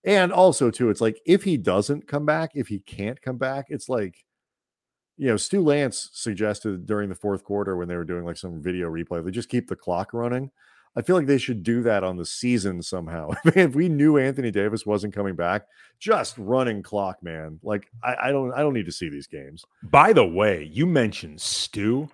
And 0.03 0.31
also, 0.33 0.71
too, 0.71 0.89
it's 0.89 1.01
like 1.01 1.21
if 1.25 1.43
he 1.43 1.57
doesn't 1.57 2.07
come 2.07 2.25
back, 2.25 2.51
if 2.55 2.67
he 2.69 2.79
can't 2.79 3.21
come 3.21 3.37
back, 3.37 3.67
it's 3.69 3.89
like, 3.89 4.15
you 5.21 5.27
know, 5.27 5.37
Stu 5.37 5.61
Lantz 5.63 6.09
suggested 6.13 6.87
during 6.87 7.07
the 7.07 7.13
fourth 7.15 7.43
quarter 7.43 7.77
when 7.77 7.87
they 7.87 7.95
were 7.95 8.03
doing 8.03 8.25
like 8.25 8.37
some 8.37 8.59
video 8.59 8.89
replay, 8.89 9.23
they 9.23 9.29
just 9.29 9.49
keep 9.49 9.67
the 9.67 9.75
clock 9.75 10.13
running. 10.13 10.49
I 10.95 11.03
feel 11.03 11.15
like 11.15 11.27
they 11.27 11.37
should 11.37 11.61
do 11.61 11.83
that 11.83 12.03
on 12.03 12.17
the 12.17 12.25
season 12.25 12.81
somehow. 12.81 13.29
if 13.45 13.75
we 13.75 13.87
knew 13.87 14.17
Anthony 14.17 14.49
Davis 14.49 14.83
wasn't 14.83 15.13
coming 15.13 15.35
back, 15.35 15.67
just 15.99 16.35
running 16.39 16.81
clock, 16.81 17.21
man. 17.21 17.59
Like 17.61 17.87
I, 18.03 18.15
I 18.23 18.31
don't, 18.31 18.51
I 18.51 18.61
don't 18.61 18.73
need 18.73 18.87
to 18.87 18.91
see 18.91 19.09
these 19.09 19.27
games. 19.27 19.63
By 19.83 20.11
the 20.11 20.25
way, 20.25 20.67
you 20.73 20.87
mentioned 20.87 21.39
Stu. 21.39 22.09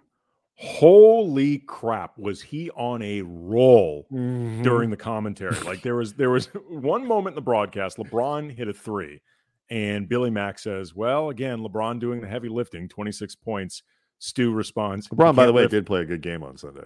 Holy 0.59 1.59
crap, 1.59 2.17
was 2.17 2.41
he 2.41 2.71
on 2.71 3.01
a 3.03 3.21
roll 3.21 4.07
Mhm. 4.11 4.63
during 4.63 4.89
the 4.89 4.97
commentary? 4.97 5.55
Like 5.61 5.81
there 5.83 5.95
was 5.95 6.13
there 6.15 6.31
was 6.31 6.47
one 6.69 7.05
moment 7.07 7.33
in 7.33 7.35
the 7.35 7.41
broadcast, 7.41 7.97
LeBron 7.97 8.51
hit 8.55 8.67
a 8.67 8.73
three, 8.73 9.21
and 9.69 10.07
Billy 10.07 10.29
Mack 10.29 10.59
says, 10.59 10.93
"Well, 10.95 11.29
again, 11.29 11.59
LeBron 11.59 11.99
doing 11.99 12.21
the 12.21 12.27
heavy 12.27 12.49
lifting, 12.49 12.87
twenty 12.87 13.11
six 13.11 13.35
points." 13.35 13.83
Stu 14.19 14.51
responds, 14.51 15.07
LeBron, 15.09 15.35
by 15.35 15.45
the 15.45 15.53
way, 15.53 15.61
lift 15.63 15.71
did 15.71 15.85
play 15.85 16.01
a 16.01 16.05
good 16.05 16.21
game 16.21 16.41
on 16.41 16.57
Sunday. 16.57 16.85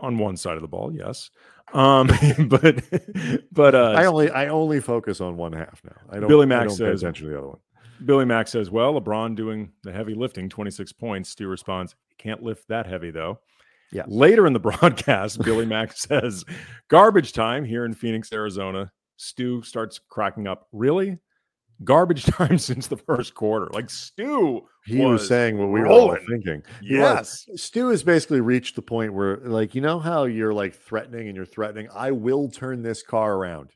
on 0.00 0.16
one 0.16 0.36
side 0.38 0.56
of 0.56 0.62
the 0.62 0.68
ball, 0.68 0.90
yes, 0.94 1.30
um, 1.74 2.08
but 2.48 2.82
but 3.52 3.74
uh, 3.74 3.92
I 3.96 4.06
only, 4.06 4.30
I 4.30 4.48
only 4.48 4.80
focus 4.80 5.20
on 5.20 5.36
one 5.36 5.52
half 5.52 5.82
now. 5.84 5.96
I 6.10 6.18
don't. 6.18 6.28
Billy 6.28 6.44
I 6.44 6.46
Mack 6.46 6.68
don't 6.68 6.78
pay 6.78 6.84
says- 6.84 7.02
attention 7.02 7.26
to 7.26 7.32
the 7.32 7.38
other 7.38 7.48
one. 7.48 7.58
Billy 8.04 8.24
Mack 8.24 8.48
says, 8.48 8.70
"Well, 8.70 8.98
LeBron 9.00 9.36
doing 9.36 9.70
the 9.84 9.92
heavy 9.92 10.14
lifting, 10.14 10.48
26 10.48 10.92
points." 10.92 11.30
Stu 11.30 11.46
responds, 11.46 11.94
can't 12.18 12.42
lift 12.42 12.66
that 12.68 12.86
heavy 12.86 13.10
though." 13.10 13.38
Yeah. 13.92 14.04
Later 14.08 14.46
in 14.46 14.54
the 14.54 14.58
broadcast, 14.70 15.40
Billy 15.42 15.66
Mack 15.66 15.92
says, 15.96 16.44
"Garbage 16.88 17.32
time 17.32 17.64
here 17.64 17.84
in 17.84 17.92
Phoenix, 17.94 18.32
Arizona." 18.32 18.90
Stu 19.18 19.62
starts 19.62 20.00
cracking 20.08 20.48
up. 20.48 20.66
Really? 20.72 21.18
Garbage 21.84 22.24
time 22.26 22.58
since 22.58 22.86
the 22.86 22.96
first 22.96 23.34
quarter. 23.34 23.68
Like 23.72 23.90
Stu 23.90 24.62
He 24.84 24.98
was, 24.98 25.20
was 25.20 25.28
saying 25.28 25.58
what 25.58 25.68
we 25.68 25.80
were 25.80 25.88
all 25.88 26.16
thinking. 26.28 26.62
He 26.82 26.98
was. 26.98 27.46
Yes. 27.48 27.62
Stu 27.62 27.88
has 27.88 28.02
basically 28.02 28.40
reached 28.40 28.76
the 28.76 28.82
point 28.82 29.14
where, 29.14 29.38
like, 29.38 29.74
you 29.74 29.80
know 29.80 29.98
how 29.98 30.24
you're 30.24 30.54
like 30.54 30.74
threatening 30.74 31.28
and 31.28 31.36
you're 31.36 31.46
threatening. 31.46 31.88
I 31.94 32.10
will 32.10 32.50
turn 32.50 32.82
this 32.82 33.02
car 33.02 33.34
around. 33.34 33.70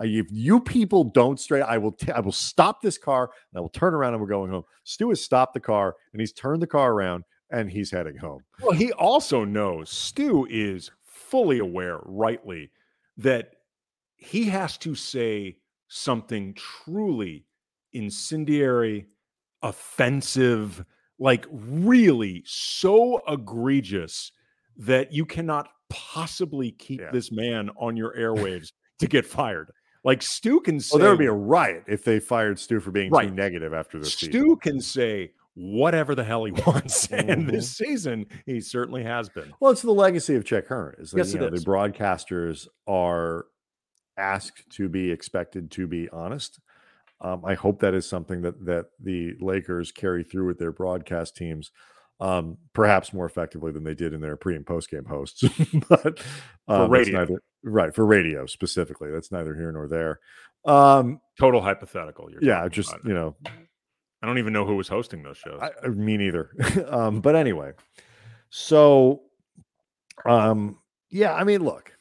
If 0.00 0.26
you 0.30 0.60
people 0.60 1.04
don't 1.04 1.38
straight, 1.38 1.62
I 1.62 1.78
will. 1.78 1.92
T- 1.92 2.10
I 2.10 2.20
will 2.20 2.32
stop 2.32 2.82
this 2.82 2.98
car 2.98 3.30
and 3.52 3.58
I 3.58 3.60
will 3.60 3.68
turn 3.68 3.94
around 3.94 4.14
and 4.14 4.20
we're 4.20 4.28
going 4.28 4.50
home. 4.50 4.64
Stu 4.84 5.10
has 5.10 5.22
stopped 5.22 5.54
the 5.54 5.60
car 5.60 5.94
and 6.12 6.20
he's 6.20 6.32
turned 6.32 6.60
the 6.62 6.66
car 6.66 6.92
around 6.92 7.24
and 7.50 7.70
he's 7.70 7.90
heading 7.90 8.16
home. 8.16 8.42
Well, 8.60 8.72
he 8.72 8.90
also 8.92 9.44
knows 9.44 9.90
Stu 9.90 10.46
is 10.50 10.90
fully 11.04 11.58
aware, 11.58 12.00
rightly, 12.04 12.70
that 13.18 13.50
he 14.16 14.44
has 14.44 14.76
to 14.78 14.94
say 14.94 15.56
something 15.94 16.54
truly 16.54 17.44
incendiary, 17.92 19.06
offensive, 19.62 20.84
like 21.18 21.44
really 21.50 22.42
so 22.46 23.20
egregious 23.28 24.32
that 24.76 25.12
you 25.12 25.26
cannot 25.26 25.68
possibly 25.90 26.70
keep 26.72 27.00
Yeah. 27.00 27.10
this 27.10 27.30
man 27.30 27.70
on 27.78 27.96
your 27.96 28.14
airwaves 28.16 28.72
to 29.00 29.06
get 29.06 29.26
fired. 29.26 29.70
Like 30.04 30.22
Stu 30.22 30.60
can 30.60 30.80
say, 30.80 30.94
Well, 30.94 31.00
there 31.02 31.10
would 31.10 31.18
be 31.18 31.26
a 31.26 31.32
riot 31.32 31.84
if 31.86 32.02
they 32.04 32.18
fired 32.20 32.58
Stu 32.58 32.80
for 32.80 32.90
being 32.90 33.12
too 33.12 33.30
negative 33.30 33.72
after 33.74 33.98
this 33.98 34.14
Stu 34.14 34.26
season. 34.32 34.56
can 34.56 34.80
say 34.80 35.32
whatever 35.54 36.14
the 36.14 36.24
hell 36.24 36.44
he 36.44 36.52
wants, 36.66 37.06
and 37.12 37.46
Mhm. 37.46 37.50
this 37.50 37.76
season 37.76 38.24
he 38.46 38.60
certainly 38.60 39.02
has 39.04 39.28
been. 39.28 39.52
Well, 39.60 39.70
it's 39.70 39.82
the 39.82 39.92
legacy 39.92 40.34
of 40.34 40.44
Chick 40.46 40.66
Hearn. 40.68 40.94
Is 40.98 41.10
that 41.10 41.18
Yes, 41.18 41.34
you 41.34 41.40
it 41.40 41.42
know, 41.50 41.54
is. 41.54 41.62
the 41.62 41.70
broadcasters 41.70 42.66
are 42.86 43.44
asked 44.16 44.70
to 44.72 44.88
be 44.88 45.10
expected 45.10 45.70
to 45.72 45.86
be 45.86 46.08
honest. 46.10 46.60
Um, 47.20 47.44
I 47.44 47.54
hope 47.54 47.80
that 47.80 47.94
is 47.94 48.08
something 48.08 48.42
that 48.42 48.64
that 48.64 48.86
the 49.00 49.34
Lakers 49.40 49.92
carry 49.92 50.24
through 50.24 50.46
with 50.46 50.58
their 50.58 50.72
broadcast 50.72 51.36
teams, 51.36 51.70
um, 52.20 52.58
perhaps 52.72 53.12
more 53.12 53.26
effectively 53.26 53.70
than 53.70 53.84
they 53.84 53.94
did 53.94 54.12
in 54.12 54.20
their 54.20 54.36
pre 54.36 54.56
and 54.56 54.66
post 54.66 54.90
game 54.90 55.04
hosts. 55.04 55.42
but 55.88 56.20
um, 56.66 56.90
that's 56.90 56.90
radio. 56.90 57.20
neither, 57.20 57.42
right 57.62 57.94
for 57.94 58.04
radio 58.04 58.46
specifically. 58.46 59.10
That's 59.10 59.30
neither 59.30 59.54
here 59.54 59.70
nor 59.70 59.86
there. 59.86 60.18
Um, 60.64 61.20
Total 61.38 61.60
hypothetical. 61.60 62.30
You're 62.30 62.42
yeah, 62.42 62.66
just 62.68 62.92
you 63.04 63.14
know, 63.14 63.36
I 63.46 64.26
don't 64.26 64.38
even 64.38 64.52
know 64.52 64.66
who 64.66 64.76
was 64.76 64.88
hosting 64.88 65.22
those 65.22 65.38
shows. 65.38 65.60
I, 65.62 65.70
I- 65.84 65.88
me 65.88 66.16
neither. 66.16 66.50
um, 66.88 67.20
but 67.20 67.36
anyway, 67.36 67.72
so 68.50 69.22
um, 70.24 70.78
yeah, 71.10 71.34
I 71.34 71.44
mean, 71.44 71.64
look, 71.64 71.91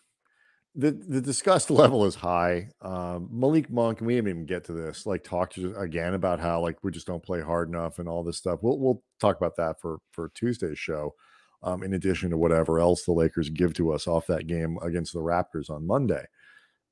the 0.75 0.91
the 0.91 1.21
disgust 1.21 1.69
level 1.71 2.05
is 2.05 2.15
high. 2.15 2.69
Um, 2.81 3.29
Malik 3.31 3.69
Monk, 3.69 3.99
and 3.99 4.07
we 4.07 4.15
didn't 4.15 4.29
even 4.29 4.45
get 4.45 4.63
to 4.65 4.73
this, 4.73 5.05
like 5.05 5.23
talked 5.23 5.57
again 5.57 6.13
about 6.13 6.39
how 6.39 6.61
like 6.61 6.77
we 6.83 6.91
just 6.91 7.07
don't 7.07 7.23
play 7.23 7.41
hard 7.41 7.69
enough 7.69 7.99
and 7.99 8.07
all 8.07 8.23
this 8.23 8.37
stuff. 8.37 8.59
We'll 8.61 8.79
we'll 8.79 9.03
talk 9.19 9.37
about 9.37 9.55
that 9.57 9.81
for 9.81 9.99
for 10.11 10.31
Tuesday's 10.35 10.79
show. 10.79 11.13
Um, 11.63 11.83
in 11.83 11.93
addition 11.93 12.31
to 12.31 12.37
whatever 12.37 12.79
else 12.79 13.05
the 13.05 13.11
Lakers 13.11 13.49
give 13.49 13.75
to 13.75 13.91
us 13.91 14.07
off 14.07 14.25
that 14.27 14.47
game 14.47 14.79
against 14.81 15.13
the 15.13 15.19
Raptors 15.19 15.69
on 15.69 15.85
Monday, 15.85 16.25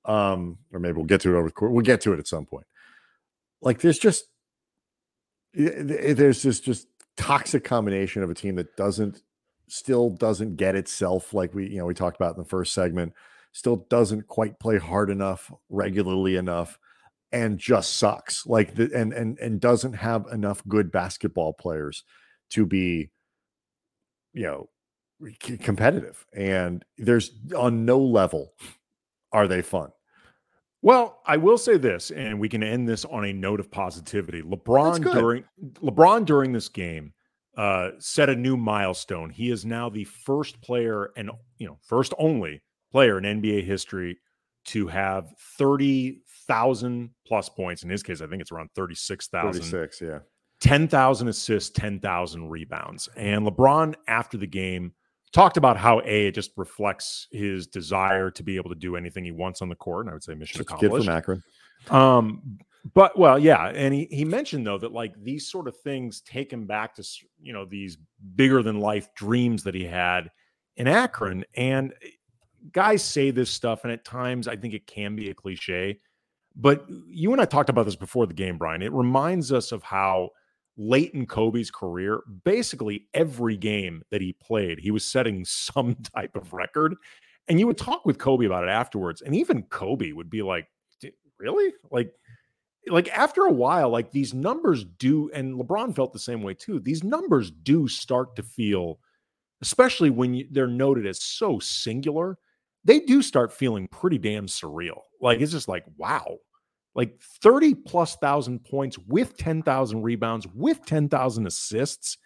um, 0.06 0.60
or 0.72 0.80
maybe 0.80 0.98
we'll 0.98 1.06
get 1.06 1.22
to 1.22 1.34
it 1.34 1.38
over 1.38 1.48
the 1.48 1.54
course. 1.54 1.72
We'll 1.74 1.84
get 1.84 2.02
to 2.02 2.14
it 2.14 2.20
at 2.20 2.28
some 2.28 2.46
point. 2.46 2.68
Like, 3.64 3.80
there's 3.80 3.98
just 3.98 4.26
there's 5.54 6.44
this 6.44 6.60
just 6.60 6.88
toxic 7.18 7.64
combination 7.64 8.22
of 8.22 8.30
a 8.30 8.36
team 8.36 8.56
that 8.56 8.76
doesn't 8.78 9.22
still 9.68 10.10
doesn't 10.10 10.56
get 10.56 10.76
itself 10.76 11.34
like 11.34 11.54
we 11.54 11.68
you 11.68 11.78
know 11.78 11.86
we 11.86 11.94
talked 11.94 12.16
about 12.16 12.36
in 12.36 12.42
the 12.42 12.48
first 12.48 12.74
segment 12.74 13.14
still 13.52 13.88
doesn't 13.90 14.28
quite 14.28 14.60
play 14.60 14.78
hard 14.78 15.10
enough 15.10 15.52
regularly 15.70 16.36
enough 16.36 16.78
and 17.32 17.60
just 17.60 17.98
sucks 17.98 18.46
like 18.46 18.76
the 18.76 18.90
and 18.96 19.14
and 19.14 19.38
and 19.40 19.60
doesn't 19.60 19.94
have 19.94 20.26
enough 20.32 20.62
good 20.68 20.92
basketball 20.92 21.54
players 21.54 22.04
to 22.50 22.66
be 22.66 23.12
you 24.34 24.44
know 24.44 24.70
c- 25.44 25.58
competitive 25.58 26.26
and 26.34 26.84
there's 26.98 27.32
on 27.56 27.86
no 27.86 28.00
level 28.00 28.54
are 29.32 29.48
they 29.48 29.62
fun 29.62 29.90
Well, 30.82 31.22
I 31.26 31.38
will 31.38 31.58
say 31.58 31.78
this, 31.78 32.10
and 32.12 32.40
we 32.40 32.48
can 32.48 32.64
end 32.64 32.88
this 32.88 33.04
on 33.04 33.26
a 33.26 33.34
note 33.34 33.60
of 33.60 33.70
positivity. 33.70 34.42
LeBron 34.42 35.04
during 35.14 35.44
LeBron 35.82 36.26
during 36.26 36.54
this 36.54 36.70
game 36.70 37.14
uh, 37.58 37.90
set 38.00 38.30
a 38.30 38.36
new 38.36 38.56
milestone. 38.56 39.30
He 39.30 39.52
is 39.52 39.66
now 39.66 39.90
the 39.90 40.06
first 40.06 40.62
player 40.62 41.12
and 41.18 41.30
you 41.58 41.68
know 41.68 41.78
first 41.86 42.14
only 42.18 42.62
player 42.92 43.18
in 43.18 43.42
NBA 43.42 43.66
history 43.66 44.18
to 44.66 44.88
have 44.88 45.34
thirty 45.58 46.22
thousand 46.48 47.12
plus 47.26 47.50
points. 47.50 47.84
In 47.84 47.90
his 47.90 48.04
case, 48.04 48.22
I 48.22 48.28
think 48.28 48.42
it's 48.42 48.52
around 48.52 48.70
thirty 48.76 48.96
six 48.96 49.28
thousand. 49.28 49.64
36 49.64 50.02
yeah 50.02 50.20
10,000 50.60 51.28
assists, 51.28 51.70
10,000 51.70 52.50
rebounds. 52.50 53.08
And 53.16 53.46
LeBron, 53.46 53.96
after 54.08 54.38
the 54.38 54.48
game, 54.48 54.94
talked 55.32 55.58
about 55.58 55.78
how 55.78 56.02
A, 56.02 56.28
it 56.28 56.36
just 56.36 56.52
reflects 56.58 57.28
his 57.32 57.68
desire 57.68 58.30
to 58.32 58.44
be 58.44 58.56
able 58.58 58.70
to 58.70 58.76
do 58.76 58.96
anything 58.96 59.24
he 59.24 59.32
wants 59.32 59.62
on 59.62 59.70
the 59.70 59.76
court. 59.76 60.06
And 60.06 60.10
I 60.10 60.14
would 60.14 60.24
say 60.24 60.34
mission 60.36 60.58
just 60.58 60.70
a 60.70 60.76
kid 60.76 60.88
accomplished. 60.88 61.06
from 61.06 61.16
akron 61.16 61.44
Um, 61.90 62.60
but 62.94 63.18
well, 63.18 63.38
yeah, 63.38 63.68
and 63.68 63.94
he 63.94 64.08
he 64.10 64.24
mentioned 64.24 64.66
though 64.66 64.78
that 64.78 64.94
like 64.94 65.14
these 65.22 65.50
sort 65.50 65.68
of 65.68 65.78
things 65.78 66.22
take 66.22 66.52
him 66.52 66.66
back 66.66 66.96
to 66.96 67.04
you 67.42 67.52
know 67.52 67.66
these 67.66 67.98
bigger 68.36 68.64
than 68.64 68.80
life 68.80 69.14
dreams 69.16 69.64
that 69.64 69.76
he 69.76 69.84
had 69.84 70.32
in 70.78 70.88
Akron. 70.88 71.44
And 71.56 71.94
guys 72.72 73.04
say 73.04 73.32
this 73.32 73.50
stuff, 73.50 73.84
and 73.84 73.92
at 73.92 74.06
times 74.06 74.48
I 74.48 74.56
think 74.56 74.74
it 74.74 74.88
can 74.88 75.16
be 75.16 75.30
a 75.30 75.34
cliche. 75.34 76.00
But 76.56 76.86
you 77.08 77.32
and 77.32 77.42
I 77.42 77.46
talked 77.46 77.70
about 77.70 77.86
this 77.86 77.96
before 77.96 78.28
the 78.28 78.34
game, 78.34 78.58
Brian. 78.58 78.82
It 78.82 78.92
reminds 78.92 79.52
us 79.52 79.72
of 79.72 79.84
how 79.84 80.32
late 80.78 81.14
in 81.14 81.26
Kobe's 81.26 81.70
career, 81.70 82.22
basically 82.44 83.08
every 83.14 83.58
game 83.58 84.02
that 84.12 84.22
he 84.22 84.34
played, 84.34 84.80
he 84.80 84.92
was 84.92 85.06
setting 85.06 85.46
some 85.46 85.96
type 85.96 86.36
of 86.36 86.54
record. 86.54 86.96
And 87.48 87.60
you 87.60 87.68
would 87.68 87.78
talk 87.78 88.06
with 88.06 88.20
Kobe 88.20 88.46
about 88.46 88.64
it 88.64 88.70
afterwards, 88.70 89.22
and 89.22 89.36
even 89.36 89.64
Kobe 89.64 90.12
would 90.12 90.30
be 90.30 90.44
like, 90.44 90.68
"Really? 91.40 91.74
Like, 91.90 92.14
like 92.88 93.08
after 93.10 93.46
a 93.46 93.52
while, 93.52 93.90
like 93.90 94.12
these 94.12 94.36
numbers 94.36 94.84
do." 94.84 95.32
And 95.34 95.60
LeBron 95.60 95.96
felt 95.96 96.14
the 96.14 96.20
same 96.20 96.44
way 96.44 96.54
too. 96.54 96.80
These 96.80 97.04
numbers 97.04 97.50
do 97.50 97.88
start 97.88 98.36
to 98.36 98.44
feel, 98.44 99.00
especially 99.64 100.12
when 100.12 100.36
you, 100.36 100.48
they're 100.52 100.68
noted 100.68 101.08
as 101.08 101.24
so 101.24 101.58
singular, 101.58 102.38
they 102.84 103.00
do 103.00 103.22
start 103.22 103.54
feeling 103.54 103.88
pretty 103.88 104.18
damn 104.18 104.48
surreal. 104.48 105.02
Like 105.22 105.42
it's 105.42 105.52
just 105.52 105.68
like, 105.68 105.86
wow, 105.98 106.38
like 106.96 107.20
30 107.42 107.76
plus 107.76 108.16
thousand 108.18 108.64
points 108.66 108.98
with 108.98 109.38
10,000 109.38 110.02
rebounds, 110.02 110.48
with 110.48 110.86
10,000 110.86 111.48
assists. 111.48 112.18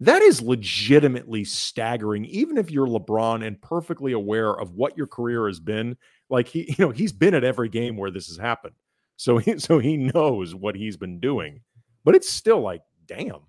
That 0.00 0.22
is 0.22 0.42
legitimately 0.42 1.44
staggering, 1.44 2.24
even 2.24 2.58
if 2.58 2.70
you're 2.70 2.88
LeBron 2.88 3.46
and 3.46 3.60
perfectly 3.62 4.12
aware 4.12 4.50
of 4.50 4.72
what 4.72 4.96
your 4.96 5.06
career 5.06 5.46
has 5.46 5.60
been. 5.60 5.96
Like 6.28 6.48
he, 6.48 6.62
you 6.76 6.84
know, 6.84 6.90
he's 6.90 7.12
been 7.12 7.34
at 7.34 7.44
every 7.44 7.68
game 7.68 7.96
where 7.96 8.10
this 8.10 8.26
has 8.28 8.38
happened. 8.38 8.74
So 9.16 9.38
he, 9.38 9.58
so 9.58 9.78
he 9.78 9.96
knows 9.96 10.54
what 10.54 10.74
he's 10.74 10.96
been 10.96 11.20
doing. 11.20 11.60
But 12.04 12.16
it's 12.16 12.28
still 12.28 12.60
like, 12.60 12.82
damn, 13.06 13.40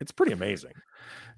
it's 0.00 0.12
pretty 0.12 0.32
amazing. 0.32 0.72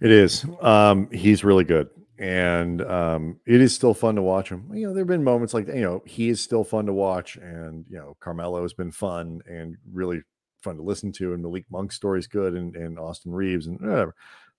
It 0.01 0.11
is. 0.11 0.45
Um, 0.61 1.11
he's 1.11 1.45
really 1.45 1.65
good. 1.65 1.89
And 2.19 2.83
um, 2.83 3.41
it 3.47 3.61
is 3.61 3.75
still 3.75 3.95
fun 3.95 4.17
to 4.17 4.23
watch 4.23 4.49
him. 4.49 4.71
You 4.73 4.89
know, 4.89 4.95
there 4.95 5.03
have 5.03 5.09
been 5.09 5.25
moments 5.25 5.55
like 5.55 5.69
you 5.69 5.81
know 5.81 6.03
he 6.07 6.29
is 6.29 6.41
still 6.41 6.65
fun 6.65 6.87
to 6.87 6.93
watch, 6.93 7.37
and 7.37 7.85
you 7.89 7.97
know 7.97 8.17
Carmelo 8.21 8.63
has 8.63 8.73
been 8.73 8.93
fun 8.93 9.41
and 9.49 9.77
really 9.93 10.23
fun 10.63 10.77
to 10.77 10.83
listen 10.83 11.13
to, 11.13 11.33
and 11.33 11.43
Malik 11.43 11.65
Monk's 11.71 11.97
story 11.97 12.19
is 12.19 12.27
good, 12.27 12.55
and, 12.55 12.75
and 12.77 12.99
Austin 12.99 13.33
Reaves 13.33 13.67
and 13.67 13.81
whatever. 13.81 14.15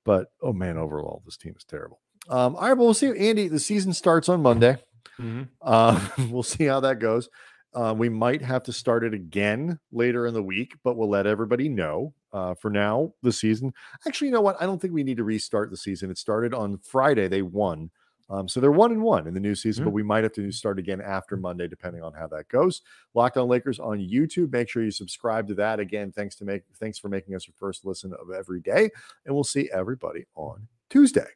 But 0.05 0.27
oh 0.41 0.53
man, 0.53 0.77
overall 0.77 1.21
this 1.25 1.37
team 1.37 1.55
is 1.57 1.63
terrible. 1.63 1.99
Um, 2.29 2.55
all 2.55 2.61
right, 2.61 2.73
well 2.73 2.87
we'll 2.87 2.93
see. 2.93 3.07
Andy, 3.17 3.47
the 3.47 3.59
season 3.59 3.93
starts 3.93 4.29
on 4.29 4.41
Monday. 4.41 4.77
Mm-hmm. 5.19 5.43
Uh, 5.61 6.07
we'll 6.29 6.43
see 6.43 6.65
how 6.65 6.79
that 6.81 6.99
goes. 6.99 7.29
Uh, 7.73 7.93
we 7.95 8.09
might 8.09 8.41
have 8.41 8.63
to 8.63 8.73
start 8.73 9.03
it 9.03 9.13
again 9.13 9.79
later 9.91 10.25
in 10.25 10.33
the 10.33 10.41
week, 10.41 10.75
but 10.83 10.95
we'll 10.95 11.09
let 11.09 11.27
everybody 11.27 11.69
know. 11.69 12.13
Uh, 12.33 12.53
for 12.55 12.69
now, 12.69 13.13
the 13.23 13.31
season. 13.31 13.73
Actually, 14.05 14.27
you 14.27 14.33
know 14.33 14.41
what? 14.41 14.61
I 14.61 14.65
don't 14.65 14.79
think 14.81 14.93
we 14.93 15.03
need 15.03 15.17
to 15.17 15.23
restart 15.23 15.71
the 15.71 15.77
season. 15.77 16.11
It 16.11 16.17
started 16.17 16.53
on 16.53 16.77
Friday. 16.79 17.27
They 17.29 17.41
won. 17.41 17.89
Um, 18.29 18.49
so 18.49 18.59
they're 18.59 18.73
one 18.73 18.91
and 18.91 19.01
one 19.01 19.25
in 19.27 19.33
the 19.33 19.39
new 19.39 19.55
season, 19.55 19.83
Mm-hmm. 19.83 19.89
but 19.91 19.93
we 19.93 20.03
might 20.03 20.25
have 20.25 20.33
to 20.33 20.51
start 20.51 20.77
again 20.77 20.99
after 20.99 21.37
Monday, 21.37 21.69
depending 21.69 22.03
on 22.03 22.11
how 22.13 22.27
that 22.27 22.49
goes. 22.49 22.81
Locked 23.13 23.37
on 23.37 23.47
Lakers 23.47 23.79
on 23.79 23.99
YouTube. 23.99 24.51
Make 24.51 24.67
sure 24.67 24.83
you 24.83 24.91
subscribe 24.91 25.47
to 25.47 25.53
that. 25.55 25.79
Again, 25.79 26.11
thanks 26.11 26.35
to 26.35 26.43
make 26.45 26.63
thanks 26.75 26.99
for 26.99 27.07
making 27.07 27.33
us 27.35 27.47
your 27.47 27.55
first 27.57 27.85
listen 27.85 28.11
of 28.13 28.29
every 28.31 28.59
day. 28.59 28.89
And 29.25 29.33
we'll 29.33 29.45
see 29.45 29.69
everybody 29.71 30.25
on 30.35 30.67
Tuesday. 30.89 31.29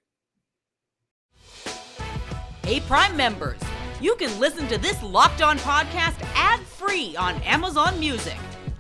Hey, 2.64 2.82
Prime 2.82 3.16
members, 3.16 3.60
you 4.02 4.16
can 4.16 4.38
listen 4.40 4.68
to 4.68 4.78
this 4.78 5.02
Locked 5.02 5.42
On 5.42 5.58
podcast 5.60 6.22
ad 6.36 6.60
free 6.60 7.16
on 7.16 7.36
Amazon 7.44 7.98
Music. 8.00 8.38